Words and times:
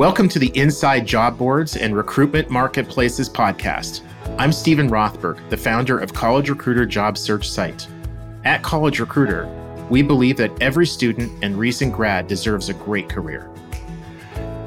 Welcome 0.00 0.30
to 0.30 0.38
the 0.38 0.50
Inside 0.58 1.06
Job 1.06 1.36
Boards 1.36 1.76
and 1.76 1.94
Recruitment 1.94 2.48
Marketplaces 2.48 3.28
podcast. 3.28 4.00
I'm 4.38 4.50
Steven 4.50 4.88
Rothberg, 4.88 5.46
the 5.50 5.58
founder 5.58 5.98
of 5.98 6.14
College 6.14 6.48
Recruiter 6.48 6.86
Job 6.86 7.18
Search 7.18 7.46
Site. 7.46 7.86
At 8.46 8.62
College 8.62 8.98
Recruiter, 8.98 9.46
we 9.90 10.00
believe 10.00 10.38
that 10.38 10.52
every 10.62 10.86
student 10.86 11.30
and 11.44 11.54
recent 11.58 11.92
grad 11.92 12.28
deserves 12.28 12.70
a 12.70 12.72
great 12.72 13.10
career. 13.10 13.50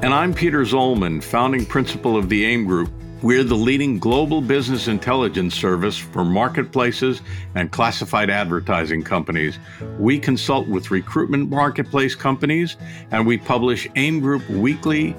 And 0.02 0.14
I'm 0.14 0.32
Peter 0.32 0.60
Zollman, 0.60 1.20
founding 1.20 1.66
principal 1.66 2.16
of 2.16 2.28
the 2.28 2.44
AIM 2.44 2.64
Group 2.64 2.92
we're 3.24 3.42
the 3.42 3.54
leading 3.54 3.98
global 3.98 4.42
business 4.42 4.86
intelligence 4.86 5.54
service 5.54 5.96
for 5.96 6.26
marketplaces 6.26 7.22
and 7.54 7.72
classified 7.72 8.28
advertising 8.28 9.02
companies. 9.02 9.58
We 9.98 10.18
consult 10.18 10.68
with 10.68 10.90
recruitment 10.90 11.48
marketplace 11.48 12.14
companies 12.14 12.76
and 13.12 13.26
we 13.26 13.38
publish 13.38 13.88
AIM 13.96 14.20
Group 14.20 14.46
Weekly 14.50 15.16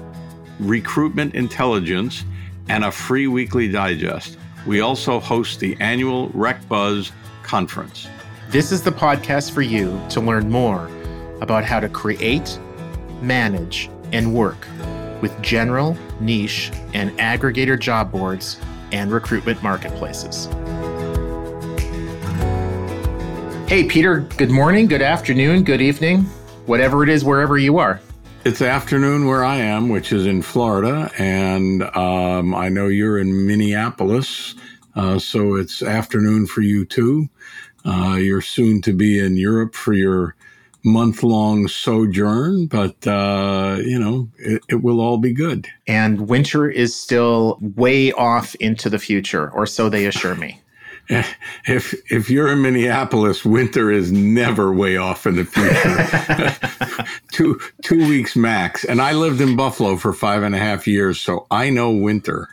Recruitment 0.60 1.34
Intelligence 1.34 2.24
and 2.68 2.84
a 2.84 2.92
free 2.92 3.26
weekly 3.26 3.68
digest. 3.68 4.38
We 4.68 4.82
also 4.82 5.18
host 5.18 5.58
the 5.58 5.76
annual 5.80 6.28
RecBuzz 6.30 7.10
conference. 7.42 8.06
This 8.50 8.70
is 8.70 8.82
the 8.82 8.92
podcast 8.92 9.50
for 9.50 9.62
you 9.62 10.00
to 10.10 10.20
learn 10.20 10.48
more 10.48 10.88
about 11.40 11.64
how 11.64 11.80
to 11.80 11.88
create, 11.88 12.56
manage, 13.20 13.90
and 14.12 14.32
work 14.32 14.64
with 15.20 15.42
general, 15.42 15.98
niche, 16.20 16.70
and 16.94 17.10
aggregator 17.18 17.78
job 17.78 18.10
boards 18.10 18.58
and 18.92 19.10
recruitment 19.10 19.62
marketplaces. 19.62 20.46
Hey, 23.68 23.84
Peter, 23.84 24.20
good 24.36 24.50
morning, 24.50 24.86
good 24.86 25.02
afternoon, 25.02 25.64
good 25.64 25.80
evening, 25.80 26.22
whatever 26.66 27.02
it 27.02 27.08
is, 27.08 27.24
wherever 27.24 27.58
you 27.58 27.78
are. 27.78 28.00
It's 28.44 28.62
afternoon 28.62 29.26
where 29.26 29.44
I 29.44 29.56
am, 29.56 29.88
which 29.88 30.12
is 30.12 30.24
in 30.24 30.40
Florida, 30.40 31.10
and 31.18 31.82
um, 31.96 32.54
I 32.54 32.68
know 32.68 32.86
you're 32.86 33.18
in 33.18 33.44
Minneapolis, 33.44 34.54
uh, 34.94 35.18
so 35.18 35.56
it's 35.56 35.82
afternoon 35.82 36.46
for 36.46 36.60
you 36.60 36.84
too. 36.84 37.28
Uh, 37.84 38.18
you're 38.20 38.40
soon 38.40 38.82
to 38.82 38.92
be 38.92 39.18
in 39.18 39.36
Europe 39.36 39.74
for 39.74 39.94
your 39.94 40.36
month 40.86 41.22
long 41.22 41.66
sojourn, 41.66 42.66
but, 42.66 43.06
uh, 43.06 43.76
you 43.84 43.98
know, 43.98 44.28
it, 44.38 44.62
it, 44.68 44.82
will 44.82 45.00
all 45.00 45.18
be 45.18 45.34
good. 45.34 45.66
And 45.86 46.28
winter 46.28 46.70
is 46.70 46.94
still 46.94 47.58
way 47.60 48.12
off 48.12 48.54
into 48.56 48.88
the 48.88 48.98
future, 48.98 49.50
or 49.50 49.66
so 49.66 49.88
they 49.88 50.06
assure 50.06 50.36
me. 50.36 50.62
If 51.68 51.94
if 52.10 52.30
you're 52.30 52.50
in 52.50 52.62
Minneapolis, 52.62 53.44
winter 53.44 53.92
is 53.92 54.10
never 54.10 54.72
way 54.72 54.96
off 54.96 55.24
in 55.24 55.36
the 55.36 55.44
future. 55.44 57.08
two 57.32 57.60
two 57.82 58.08
weeks 58.08 58.34
max. 58.34 58.84
And 58.84 59.00
I 59.00 59.12
lived 59.12 59.40
in 59.40 59.54
Buffalo 59.54 59.96
for 59.96 60.12
five 60.12 60.42
and 60.42 60.54
a 60.54 60.58
half 60.58 60.88
years, 60.88 61.20
so 61.20 61.46
I 61.50 61.70
know 61.70 61.92
winter. 61.92 62.48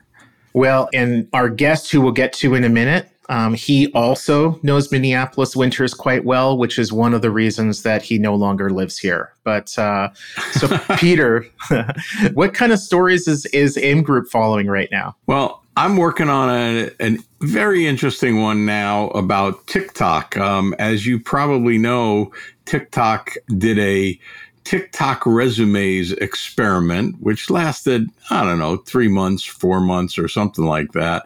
Well, 0.54 0.88
and 0.94 1.28
our 1.34 1.50
guest, 1.50 1.92
who 1.92 2.02
we'll 2.02 2.12
get 2.12 2.34
to 2.34 2.54
in 2.54 2.64
a 2.64 2.70
minute, 2.70 3.10
um, 3.30 3.54
he 3.54 3.92
also 3.94 4.60
knows 4.64 4.92
Minneapolis 4.92 5.56
winters 5.56 5.94
quite 5.94 6.26
well, 6.26 6.58
which 6.58 6.78
is 6.78 6.92
one 6.92 7.14
of 7.14 7.22
the 7.22 7.32
reasons 7.32 7.84
that 7.84 8.02
he 8.02 8.18
no 8.18 8.36
longer 8.36 8.70
lives 8.70 8.98
here. 8.98 9.34
But 9.44 9.78
uh, 9.78 10.10
so, 10.52 10.78
Peter, 10.98 11.46
what 12.34 12.54
kind 12.54 12.72
of 12.72 12.80
stories 12.80 13.28
is, 13.28 13.46
is 13.48 13.78
AIM 13.78 14.04
Group 14.04 14.28
following 14.30 14.68
right 14.68 14.90
now? 14.92 15.16
Well, 15.28 15.64
I'm 15.78 15.98
working 15.98 16.30
on 16.30 16.50
a, 16.50 16.92
a 17.00 17.18
very 17.42 17.88
interesting 17.88 18.42
one 18.42 18.66
now 18.66 19.08
about 19.10 19.66
TikTok. 19.68 20.38
Um, 20.38 20.76
as 20.78 21.06
you 21.06 21.20
probably 21.20 21.78
know, 21.78 22.32
TikTok 22.66 23.32
did 23.58 23.80
a 23.80 24.20
TikTok 24.66 25.26
resumes 25.26 26.14
experiment, 26.14 27.16
which 27.20 27.50
lasted, 27.50 28.08
I 28.30 28.44
don't 28.44 28.60
know, 28.60 28.78
three 28.78 29.10
months, 29.10 29.44
four 29.44 29.82
months, 29.82 30.18
or 30.18 30.28
something 30.28 30.66
like 30.66 30.92
that 30.94 31.24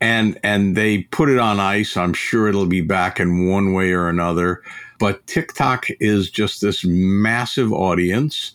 and 0.00 0.38
and 0.42 0.76
they 0.76 1.02
put 1.04 1.28
it 1.28 1.38
on 1.38 1.60
ice. 1.60 1.96
I'm 1.96 2.14
sure 2.14 2.48
it'll 2.48 2.66
be 2.66 2.80
back 2.80 3.20
in 3.20 3.48
one 3.48 3.72
way 3.72 3.92
or 3.92 4.08
another. 4.08 4.62
But 4.98 5.26
TikTok 5.26 5.86
is 6.00 6.30
just 6.30 6.60
this 6.60 6.84
massive 6.84 7.72
audience, 7.72 8.52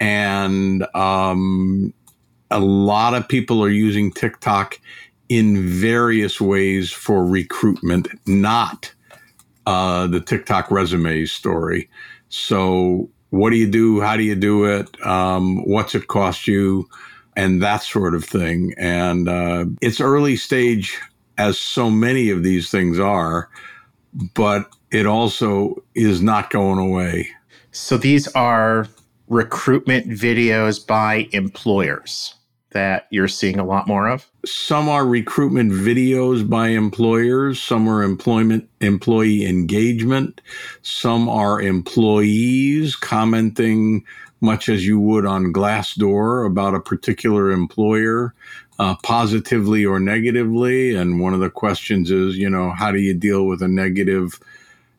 and 0.00 0.86
um, 0.94 1.92
a 2.50 2.60
lot 2.60 3.14
of 3.14 3.28
people 3.28 3.62
are 3.62 3.70
using 3.70 4.12
TikTok 4.12 4.78
in 5.28 5.66
various 5.66 6.40
ways 6.40 6.92
for 6.92 7.24
recruitment, 7.24 8.08
not 8.26 8.92
uh, 9.66 10.06
the 10.06 10.20
TikTok 10.20 10.70
resume 10.70 11.24
story. 11.24 11.88
So, 12.28 13.08
what 13.30 13.50
do 13.50 13.56
you 13.56 13.68
do? 13.68 14.00
How 14.00 14.16
do 14.16 14.22
you 14.22 14.34
do 14.34 14.64
it? 14.64 15.04
Um, 15.04 15.64
what's 15.64 15.94
it 15.94 16.08
cost 16.08 16.46
you? 16.46 16.88
And 17.36 17.62
that 17.62 17.82
sort 17.82 18.14
of 18.14 18.24
thing. 18.24 18.74
And 18.76 19.28
uh, 19.28 19.66
it's 19.80 20.00
early 20.00 20.36
stage, 20.36 20.98
as 21.38 21.58
so 21.58 21.90
many 21.90 22.30
of 22.30 22.42
these 22.42 22.70
things 22.70 22.98
are, 22.98 23.48
but 24.34 24.68
it 24.90 25.06
also 25.06 25.82
is 25.94 26.22
not 26.22 26.50
going 26.50 26.78
away. 26.78 27.28
So 27.72 27.98
these 27.98 28.26
are 28.28 28.88
recruitment 29.28 30.08
videos 30.08 30.84
by 30.84 31.28
employers 31.32 32.34
that 32.76 33.06
you're 33.10 33.26
seeing 33.26 33.58
a 33.58 33.64
lot 33.64 33.88
more 33.88 34.06
of? 34.06 34.30
Some 34.44 34.86
are 34.86 35.06
recruitment 35.06 35.72
videos 35.72 36.46
by 36.46 36.68
employers, 36.68 37.58
some 37.58 37.88
are 37.88 38.02
employment 38.02 38.68
employee 38.82 39.46
engagement, 39.46 40.42
some 40.82 41.26
are 41.26 41.60
employees 41.60 42.94
commenting 42.94 44.04
much 44.46 44.68
as 44.68 44.86
you 44.86 45.00
would 45.00 45.26
on 45.26 45.52
Glassdoor 45.52 46.46
about 46.46 46.74
a 46.74 46.80
particular 46.80 47.50
employer, 47.50 48.32
uh, 48.78 48.94
positively 49.02 49.84
or 49.84 49.98
negatively. 49.98 50.94
And 50.94 51.20
one 51.20 51.34
of 51.34 51.40
the 51.40 51.50
questions 51.50 52.10
is, 52.10 52.38
you 52.38 52.48
know, 52.48 52.70
how 52.70 52.92
do 52.92 52.98
you 52.98 53.12
deal 53.12 53.46
with 53.46 53.60
a 53.60 53.68
negative, 53.68 54.38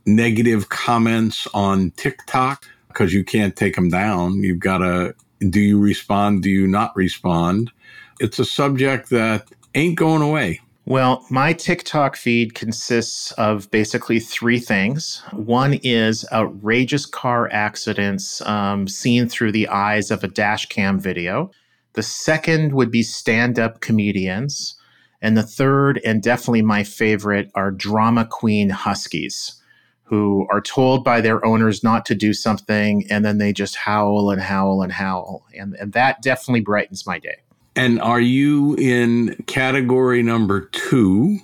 negative 0.06 0.68
comments 0.68 1.48
on 1.54 1.92
TikTok? 1.92 2.66
Because 2.90 3.14
you 3.14 3.24
can't 3.24 3.56
take 3.56 3.76
them 3.76 3.90
down. 3.90 4.44
You've 4.44 4.60
got 4.60 4.80
to, 4.80 5.16
do 5.50 5.62
you 5.62 5.80
respond? 5.80 6.44
Do 6.44 6.50
you 6.50 6.68
not 6.68 6.96
respond? 6.96 7.72
It's 8.20 8.40
a 8.40 8.46
subject 8.46 9.10
that 9.12 9.48
ain't 9.74 9.96
going 9.96 10.22
away. 10.22 10.60
Well, 10.88 11.26
my 11.30 11.52
TikTok 11.52 12.16
feed 12.16 12.56
consists 12.56 13.34
of 13.34 13.70
basically 13.72 14.22
three 14.22 14.58
things. 14.58 15.22
One 15.34 15.74
is 15.84 16.26
outrageous 16.32 17.06
car 17.06 17.50
accidents 17.52 18.40
um, 18.44 18.88
seen 18.88 19.28
through 19.28 19.52
the 19.52 19.68
eyes 19.68 20.12
of 20.12 20.24
a 20.24 20.30
dash 20.30 20.68
cam 20.68 20.98
video. 20.98 21.52
The 21.92 22.04
second 22.04 22.72
would 22.72 22.90
be 22.90 23.04
stand 23.04 23.60
up 23.60 23.82
comedians. 23.82 24.80
And 25.22 25.36
the 25.36 25.44
third, 25.44 26.00
and 26.06 26.24
definitely 26.24 26.62
my 26.62 26.86
favorite, 26.86 27.52
are 27.54 27.70
drama 27.70 28.26
queen 28.26 28.70
huskies 28.70 29.62
who 30.04 30.48
are 30.50 30.62
told 30.62 31.04
by 31.04 31.20
their 31.20 31.46
owners 31.46 31.84
not 31.84 32.06
to 32.06 32.16
do 32.16 32.34
something 32.34 33.04
and 33.10 33.26
then 33.26 33.40
they 33.40 33.52
just 33.52 33.76
howl 33.76 34.32
and 34.32 34.42
howl 34.42 34.82
and 34.82 34.94
howl. 34.94 35.46
And, 35.54 35.76
and 35.82 35.92
that 35.92 36.22
definitely 36.22 36.62
brightens 36.62 37.06
my 37.06 37.20
day. 37.20 37.40
And 37.78 38.02
are 38.02 38.20
you 38.20 38.74
in 38.76 39.36
category 39.46 40.24
number 40.24 40.62
two, 40.62 41.38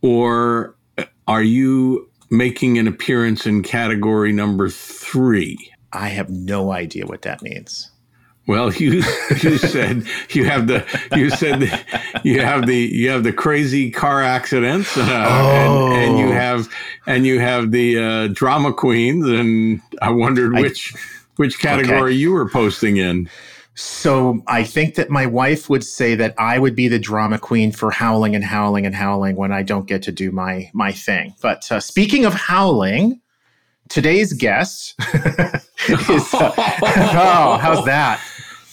or 0.00 0.74
are 1.28 1.42
you 1.42 2.08
making 2.30 2.78
an 2.78 2.88
appearance 2.88 3.46
in 3.46 3.62
category 3.62 4.32
number 4.32 4.70
three? 4.70 5.70
I 5.92 6.08
have 6.08 6.30
no 6.30 6.72
idea 6.72 7.04
what 7.04 7.20
that 7.22 7.42
means. 7.42 7.90
Well, 8.46 8.72
you 8.72 9.02
you 9.42 9.58
said 9.58 10.06
you 10.30 10.46
have 10.46 10.68
the 10.68 10.86
you 11.14 11.28
said 11.28 11.60
the, 11.60 12.20
you 12.24 12.40
have 12.40 12.66
the 12.66 12.76
you 12.78 13.10
have 13.10 13.22
the 13.22 13.32
crazy 13.34 13.90
car 13.90 14.22
accidents, 14.22 14.96
uh, 14.96 15.26
oh. 15.28 15.92
and, 15.92 16.02
and, 16.02 16.18
you 16.18 16.32
have 16.32 16.68
and 17.06 17.26
you 17.26 17.40
have 17.40 17.72
the 17.72 17.98
uh, 17.98 18.28
drama 18.28 18.72
queens, 18.72 19.28
and 19.28 19.82
I 20.00 20.10
wondered 20.10 20.54
which 20.54 20.94
I, 20.94 20.98
which 21.36 21.58
category 21.58 22.12
okay. 22.12 22.12
you 22.12 22.32
were 22.32 22.48
posting 22.48 22.96
in. 22.96 23.28
So 23.74 24.40
I 24.46 24.62
think 24.62 24.94
that 24.94 25.10
my 25.10 25.26
wife 25.26 25.68
would 25.68 25.82
say 25.82 26.14
that 26.14 26.34
I 26.38 26.58
would 26.58 26.76
be 26.76 26.86
the 26.86 26.98
drama 26.98 27.38
queen 27.38 27.72
for 27.72 27.90
howling 27.90 28.34
and 28.34 28.44
howling 28.44 28.86
and 28.86 28.94
howling 28.94 29.34
when 29.34 29.52
I 29.52 29.62
don't 29.62 29.86
get 29.86 30.02
to 30.04 30.12
do 30.12 30.30
my 30.30 30.70
my 30.72 30.92
thing. 30.92 31.34
But 31.42 31.70
uh, 31.72 31.80
speaking 31.80 32.24
of 32.24 32.34
howling, 32.34 33.20
today's 33.88 34.32
guest 34.32 34.94
is 35.14 36.34
uh, 36.34 36.52
oh, 36.58 37.58
how's 37.60 37.84
that? 37.84 38.20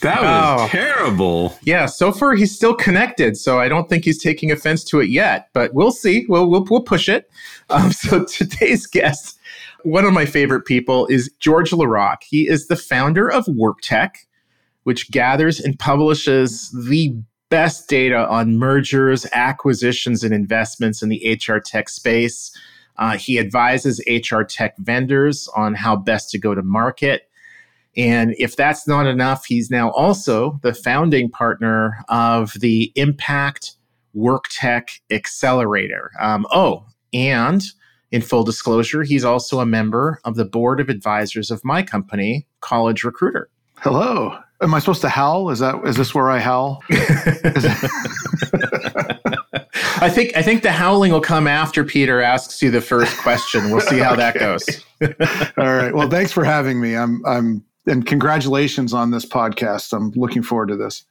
That 0.01 0.21
was 0.21 0.62
oh. 0.62 0.68
terrible. 0.68 1.57
Yeah, 1.62 1.86
so 1.86 2.12
far 2.12 2.33
he's 2.33 2.56
still 2.56 2.74
connected, 2.74 3.38
so 3.38 3.59
I 3.59 3.69
don't 3.69 3.88
think 3.88 4.03
he's 4.03 4.21
taking 4.21 4.51
offense 4.51 4.83
to 4.86 5.00
it 5.00 5.09
yet. 5.09 5.50
But 5.53 5.74
we'll 5.74 5.92
see. 5.92 6.25
We'll 6.27 6.50
we'll, 6.50 6.65
we'll 6.69 6.83
push 6.83 7.09
it. 7.09 7.30
Um, 7.69 7.94
so 7.94 8.25
today's 8.25 8.86
guest, 8.86 9.39
one 9.83 10.03
of 10.03 10.12
my 10.12 10.25
favorite 10.25 10.65
people, 10.65 11.07
is 11.07 11.31
George 11.39 11.71
LaRocque. 11.71 12.21
He 12.21 12.45
is 12.45 12.68
the 12.68 12.75
founder 12.75 13.31
of 13.31 13.45
WorkTech 13.45 14.09
which 14.83 15.12
gathers 15.12 15.60
and 15.60 15.78
publishes 15.78 16.72
the 16.88 17.16
best 17.50 17.89
data 17.89 18.28
on 18.30 18.57
mergers, 18.57 19.28
acquisitions, 19.33 20.24
and 20.24 20.33
investments 20.33 21.01
in 21.01 21.10
the 21.10 21.39
HR 21.48 21.57
tech 21.57 21.89
space. 21.89 22.56
Uh, 22.98 23.18
he 23.18 23.38
advises 23.38 24.01
HR 24.07 24.44
tech 24.44 24.78
vendors 24.78 25.48
on 25.56 25.74
how 25.75 25.95
best 25.95 26.30
to 26.31 26.39
go 26.39 26.56
to 26.56 26.63
market. 26.63 27.30
And 27.98 28.33
if 28.38 28.56
that's 28.56 28.88
not 28.88 29.06
enough, 29.06 29.45
he's 29.45 29.69
now 29.69 29.92
also 29.92 30.60
the 30.63 30.74
founding 30.74 31.30
partner 31.30 32.04
of 32.07 32.54
the 32.54 32.92
Impact 32.95 33.75
WorkTech 34.16 35.01
Accelerator. 35.12 36.12
Um, 36.19 36.45
oh, 36.51 36.86
and 37.13 37.63
in 38.12 38.22
full 38.22 38.44
disclosure, 38.44 39.04
he's 39.04 39.25
also 39.25 39.60
a 39.60 39.66
member 39.66 40.19
of 40.24 40.36
the 40.36 40.45
board 40.45 40.80
of 40.80 40.89
advisors 40.89 41.51
of 41.51 41.66
my 41.66 41.84
company, 41.84 42.48
College 42.62 43.04
Recruiter. 43.04 43.50
Hello. 43.81 44.38
Am 44.62 44.75
I 44.75 44.80
supposed 44.80 45.01
to 45.01 45.10
howl? 45.10 45.50
Is 45.50 45.57
that 45.57 45.83
is 45.88 45.95
this 45.95 46.13
where 46.13 46.30
I 46.30 46.38
howl? 46.38 46.83
I 50.00 50.07
think 50.07 50.38
I 50.38 50.44
think 50.44 50.62
the 50.62 50.72
howling 50.72 51.12
will 51.12 51.19
come 51.19 51.48
after 51.48 51.83
Peter 51.83 52.22
asks 52.22 52.62
you 52.62 52.69
the 52.69 52.80
first 52.80 53.18
question. 53.18 53.72
We'll 53.72 53.81
see 53.81 53.98
how 53.98 54.16
that 54.16 54.36
goes. 54.39 54.68
All 55.57 55.74
right. 55.75 55.95
Well, 55.95 56.12
thanks 56.12 56.31
for 56.31 56.44
having 56.44 56.80
me. 56.80 56.95
I'm 56.95 57.25
I'm 57.25 57.66
and 57.88 58.06
congratulations 58.06 58.94
on 58.94 59.10
this 59.10 59.25
podcast. 59.25 59.94
I'm 59.94 60.12
looking 60.12 60.44
forward 60.44 60.68
to 60.68 60.75
this. 60.75 61.04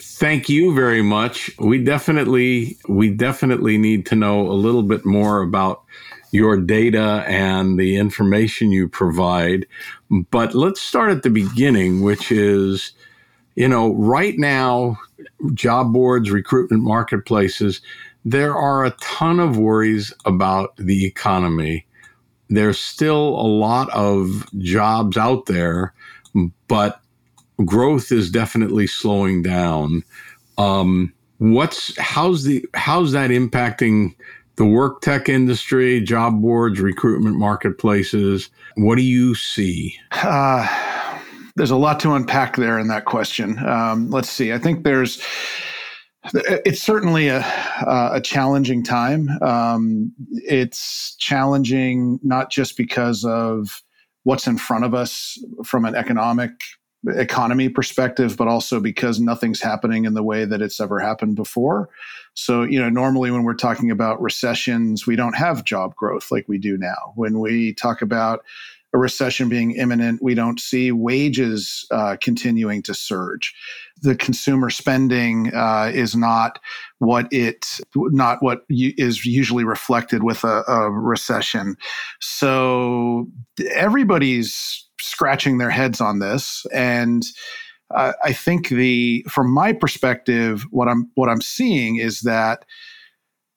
Thank 0.00 0.48
you 0.48 0.74
very 0.74 1.02
much. 1.02 1.50
We 1.58 1.84
definitely 1.84 2.78
we 2.88 3.10
definitely 3.10 3.76
need 3.76 4.06
to 4.06 4.16
know 4.16 4.50
a 4.50 4.56
little 4.56 4.82
bit 4.82 5.04
more 5.04 5.42
about 5.42 5.82
your 6.30 6.60
data 6.60 7.24
and 7.26 7.78
the 7.78 7.96
information 7.96 8.72
you 8.72 8.88
provide. 8.88 9.66
But 10.30 10.54
let's 10.54 10.80
start 10.80 11.10
at 11.10 11.22
the 11.22 11.30
beginning, 11.30 12.02
which 12.02 12.30
is, 12.30 12.92
you 13.54 13.68
know, 13.68 13.94
right 13.94 14.38
now, 14.38 14.98
job 15.54 15.92
boards, 15.92 16.30
recruitment 16.30 16.82
marketplaces, 16.82 17.80
there 18.24 18.54
are 18.54 18.84
a 18.84 18.90
ton 19.00 19.40
of 19.40 19.56
worries 19.56 20.12
about 20.24 20.76
the 20.76 21.06
economy. 21.06 21.86
There's 22.50 22.78
still 22.78 23.28
a 23.40 23.46
lot 23.46 23.90
of 23.90 24.46
jobs 24.58 25.16
out 25.16 25.46
there, 25.46 25.94
but 26.66 27.00
growth 27.64 28.12
is 28.12 28.30
definitely 28.30 28.86
slowing 28.86 29.42
down. 29.42 30.02
Um, 30.56 31.12
what's 31.38 31.96
how's 31.98 32.44
the 32.44 32.64
how's 32.74 33.12
that 33.12 33.30
impacting 33.30 34.14
the 34.58 34.66
work 34.66 35.00
tech 35.00 35.28
industry, 35.28 36.00
job 36.00 36.42
boards, 36.42 36.80
recruitment 36.80 37.36
marketplaces. 37.36 38.50
What 38.76 38.96
do 38.96 39.02
you 39.02 39.34
see? 39.34 39.96
Uh, 40.12 40.66
there's 41.56 41.70
a 41.70 41.76
lot 41.76 42.00
to 42.00 42.12
unpack 42.12 42.56
there 42.56 42.78
in 42.78 42.88
that 42.88 43.04
question. 43.04 43.58
Um, 43.66 44.10
let's 44.10 44.28
see. 44.28 44.52
I 44.52 44.58
think 44.58 44.84
there's 44.84 45.22
it's 46.34 46.82
certainly 46.82 47.28
a, 47.28 47.40
a 47.86 48.20
challenging 48.22 48.82
time. 48.82 49.30
Um, 49.40 50.12
it's 50.32 51.16
challenging 51.16 52.18
not 52.22 52.50
just 52.50 52.76
because 52.76 53.24
of 53.24 53.82
what's 54.24 54.46
in 54.46 54.58
front 54.58 54.84
of 54.84 54.94
us 54.94 55.42
from 55.64 55.84
an 55.84 55.94
economic 55.94 56.50
economy 57.06 57.68
perspective, 57.68 58.36
but 58.36 58.48
also 58.48 58.80
because 58.80 59.20
nothing's 59.20 59.60
happening 59.60 60.04
in 60.04 60.14
the 60.14 60.22
way 60.22 60.44
that 60.44 60.60
it's 60.60 60.80
ever 60.80 60.98
happened 60.98 61.36
before. 61.36 61.88
So, 62.34 62.62
you 62.62 62.80
know, 62.80 62.88
normally 62.88 63.30
when 63.30 63.44
we're 63.44 63.54
talking 63.54 63.90
about 63.90 64.20
recessions, 64.20 65.06
we 65.06 65.16
don't 65.16 65.36
have 65.36 65.64
job 65.64 65.94
growth 65.94 66.30
like 66.30 66.46
we 66.48 66.58
do 66.58 66.76
now. 66.76 67.12
When 67.14 67.40
we 67.40 67.74
talk 67.74 68.02
about 68.02 68.44
a 68.94 68.98
recession 68.98 69.48
being 69.48 69.72
imminent, 69.72 70.22
we 70.22 70.34
don't 70.34 70.58
see 70.58 70.92
wages 70.92 71.86
uh, 71.90 72.16
continuing 72.20 72.82
to 72.84 72.94
surge. 72.94 73.54
The 74.00 74.16
consumer 74.16 74.70
spending 74.70 75.54
uh, 75.54 75.90
is 75.92 76.16
not 76.16 76.58
what 76.98 77.30
it 77.30 77.80
not 77.94 78.42
what 78.42 78.62
is 78.70 79.26
usually 79.26 79.64
reflected 79.64 80.22
with 80.22 80.42
a, 80.44 80.62
a 80.68 80.90
recession. 80.90 81.76
So 82.20 83.26
everybody's 83.74 84.87
scratching 85.00 85.58
their 85.58 85.70
heads 85.70 86.00
on 86.00 86.18
this 86.18 86.66
and 86.72 87.24
uh, 87.94 88.12
I 88.22 88.32
think 88.32 88.68
the 88.68 89.24
from 89.28 89.50
my 89.50 89.72
perspective, 89.72 90.66
what 90.70 90.88
I'm 90.88 91.10
what 91.14 91.28
I'm 91.28 91.40
seeing 91.40 91.96
is 91.96 92.20
that 92.20 92.64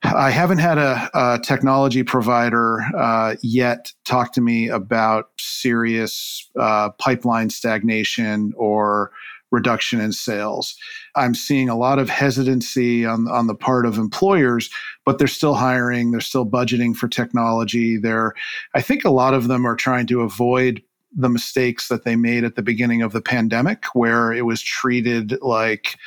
I 0.04 0.32
haven't 0.32 0.60
had 0.60 0.78
a, 0.78 1.10
a 1.14 1.40
technology 1.44 2.04
provider 2.04 2.82
uh, 2.98 3.36
yet 3.44 3.92
talk 4.06 4.34
to 4.34 4.42
me 4.42 4.68
about 4.68 5.30
serious 5.38 6.50
uh, 6.60 6.90
pipeline 6.92 7.50
stagnation 7.50 8.54
or 8.56 9.12
reduction 9.52 10.00
in 10.00 10.14
sales. 10.14 10.76
I'm 11.16 11.36
seeing 11.36 11.68
a 11.68 11.78
lot 11.78 12.00
of 12.00 12.10
hesitancy 12.10 13.06
on, 13.06 13.28
on 13.30 13.48
the 13.48 13.54
part 13.54 13.86
of 13.86 13.98
employers, 13.98 14.70
but 15.06 15.18
they're 15.18 15.28
still 15.28 15.56
hiring, 15.56 16.12
they're 16.12 16.22
still 16.22 16.46
budgeting 16.46 16.96
for 16.96 17.10
technology. 17.10 17.98
They're, 17.98 18.34
I 18.74 18.82
think 18.82 19.04
a 19.04 19.12
lot 19.12 19.34
of 19.34 19.50
them 19.50 19.68
are 19.68 19.76
trying 19.76 20.08
to 20.08 20.22
avoid 20.22 20.82
the 21.16 21.30
mistakes 21.30 21.88
that 21.88 22.04
they 22.04 22.16
made 22.16 22.44
at 22.44 22.56
the 22.56 22.62
beginning 22.62 23.02
of 23.02 23.12
the 23.12 23.22
pandemic, 23.22 23.86
where 23.94 24.32
it 24.32 24.46
was 24.46 24.62
treated 24.62 25.38
like 25.42 25.98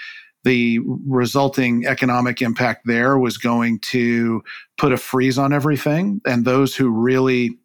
the 0.45 0.79
resulting 1.07 1.87
economic 1.87 2.43
impact 2.43 2.83
there 2.85 3.19
was 3.19 3.39
going 3.39 3.79
to 3.81 4.43
put 4.77 4.93
a 4.93 4.97
freeze 4.97 5.39
on 5.39 5.53
everything. 5.53 6.21
And 6.27 6.45
those 6.45 6.77
who 6.77 6.91
really 6.91 7.59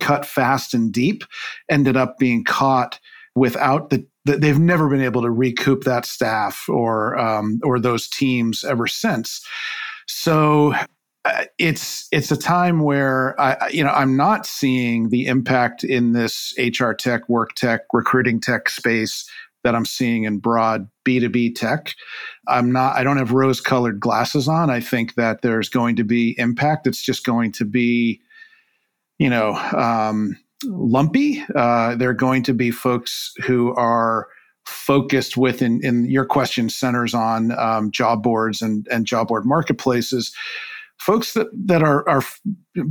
cut 0.00 0.26
fast 0.26 0.74
and 0.74 0.92
deep 0.92 1.24
ended 1.68 1.96
up 1.96 2.18
being 2.18 2.44
caught 2.44 2.98
without 3.34 3.90
the 3.90 4.06
they've 4.24 4.58
never 4.58 4.88
been 4.88 5.00
able 5.00 5.22
to 5.22 5.30
recoup 5.30 5.84
that 5.84 6.04
staff 6.04 6.68
or 6.68 7.18
um, 7.18 7.58
or 7.64 7.80
those 7.80 8.08
teams 8.08 8.64
ever 8.64 8.86
since. 8.86 9.44
So 10.06 10.74
it's 11.58 12.08
it's 12.12 12.30
a 12.30 12.36
time 12.36 12.80
where 12.80 13.38
I 13.40 13.68
you 13.68 13.84
know 13.84 13.90
I'm 13.90 14.16
not 14.16 14.46
seeing 14.46 15.10
the 15.10 15.26
impact 15.26 15.84
in 15.84 16.12
this 16.12 16.54
HR 16.58 16.92
tech, 16.92 17.28
work 17.28 17.54
tech, 17.54 17.82
recruiting 17.92 18.40
tech 18.40 18.68
space 18.68 19.30
that 19.62 19.74
I'm 19.74 19.84
seeing 19.84 20.24
in 20.24 20.38
broad 20.38 20.88
B2B 21.04 21.54
tech. 21.54 21.92
I'm 22.48 22.72
not 22.72 22.96
I 22.96 23.04
don't 23.04 23.18
have 23.18 23.32
rose 23.32 23.60
colored 23.60 24.00
glasses 24.00 24.48
on. 24.48 24.70
I 24.70 24.80
think 24.80 25.14
that 25.14 25.42
there's 25.42 25.68
going 25.68 25.96
to 25.96 26.04
be 26.04 26.34
impact. 26.38 26.86
It's 26.86 27.02
just 27.02 27.24
going 27.24 27.52
to 27.52 27.66
be 27.66 28.20
you 29.18 29.28
know 29.28 29.54
um, 29.54 30.38
lumpy. 30.64 31.44
Uh, 31.54 31.96
there 31.96 32.10
are 32.10 32.14
going 32.14 32.44
to 32.44 32.54
be 32.54 32.70
folks 32.70 33.34
who 33.44 33.74
are 33.74 34.28
focused 34.66 35.36
with 35.36 35.62
in, 35.62 35.84
in 35.84 36.08
your 36.08 36.24
question 36.24 36.70
centers 36.70 37.12
on 37.12 37.50
um, 37.58 37.90
job 37.90 38.22
boards 38.22 38.62
and, 38.62 38.86
and 38.90 39.04
job 39.04 39.28
board 39.28 39.44
marketplaces 39.44 40.32
folks 41.00 41.32
that, 41.32 41.48
that 41.52 41.82
are, 41.82 42.06
are 42.08 42.22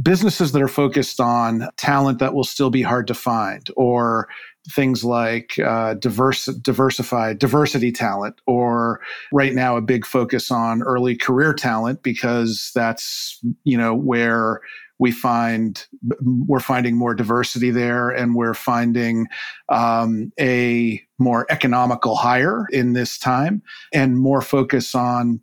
businesses 0.02 0.52
that 0.52 0.62
are 0.62 0.68
focused 0.68 1.20
on 1.20 1.70
talent 1.78 2.20
that 2.20 2.34
will 2.34 2.44
still 2.44 2.72
be 2.72 2.82
hard 2.82 3.08
to 3.08 3.14
find 3.14 3.70
or 3.78 4.28
things 4.72 5.04
like 5.04 5.58
uh, 5.60 5.94
diverse, 5.94 6.46
diversified 6.46 7.40
diversity 7.40 7.92
talent 7.92 8.36
or 8.48 9.00
right 9.32 9.54
now 9.54 9.78
a 9.78 9.82
big 9.82 10.06
focus 10.06 10.52
on 10.52 10.82
early 10.84 11.16
career 11.16 11.54
talent 11.54 12.04
because 12.04 12.72
that's 12.74 13.40
you 13.64 13.78
know 13.78 13.94
where 13.94 14.62
we 15.00 15.12
find 15.12 15.88
we're 16.22 16.60
finding 16.60 16.96
more 16.98 17.14
diversity 17.14 17.72
there 17.72 18.10
and 18.10 18.36
we're 18.36 18.54
finding 18.54 19.28
um, 19.70 20.32
a 20.40 21.02
more 21.20 21.46
economical 21.50 22.16
hire 22.16 22.66
in 22.72 22.94
this 22.94 23.18
time 23.18 23.62
and 23.94 24.18
more 24.18 24.42
focus 24.42 24.94
on 24.94 25.40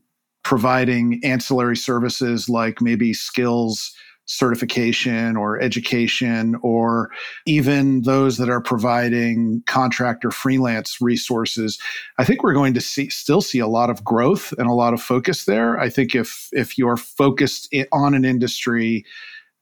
providing 0.47 1.21
ancillary 1.25 1.77
services 1.77 2.49
like 2.49 2.81
maybe 2.81 3.13
skills 3.13 3.93
certification 4.27 5.37
or 5.37 5.61
education, 5.61 6.55
or 6.63 7.11
even 7.47 8.03
those 8.03 8.39
that 8.39 8.49
are 8.49 8.61
providing 8.61 9.61
contractor 9.67 10.31
freelance 10.31 10.99
resources. 11.01 11.81
I 12.19 12.25
think 12.25 12.45
we're 12.45 12.55
going 12.55 12.75
to 12.75 12.81
see 12.81 13.09
still 13.11 13.41
see 13.41 13.59
a 13.59 13.67
lot 13.67 13.91
of 13.91 14.05
growth 14.05 14.55
and 14.57 14.69
a 14.69 14.73
lot 14.73 14.95
of 14.95 15.03
focus 15.03 15.47
there. 15.47 15.81
I 15.81 15.91
think 15.91 16.15
if 16.15 16.49
if 16.53 16.79
you're 16.79 16.97
focused 16.97 17.75
on 17.91 18.15
an 18.15 18.25
industry 18.25 19.05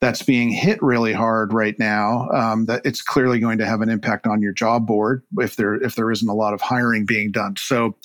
that's 0.03 0.23
being 0.23 0.50
hit 0.50 0.83
really 0.83 1.14
hard 1.14 1.55
right 1.55 1.79
now, 1.79 2.29
um, 2.29 2.67
that 2.67 2.83
it's 2.85 3.00
clearly 3.00 3.38
going 3.38 3.57
to 3.57 3.67
have 3.67 3.81
an 3.81 3.88
impact 3.88 4.26
on 4.26 4.43
your 4.43 4.53
job 4.53 4.87
board 4.87 5.23
if 5.38 5.57
there 5.57 5.76
if 5.83 5.95
there 5.95 6.11
isn't 6.11 6.29
a 6.29 6.35
lot 6.35 6.53
of 6.53 6.61
hiring 6.61 7.07
being 7.07 7.31
done. 7.31 7.55
So 7.57 7.97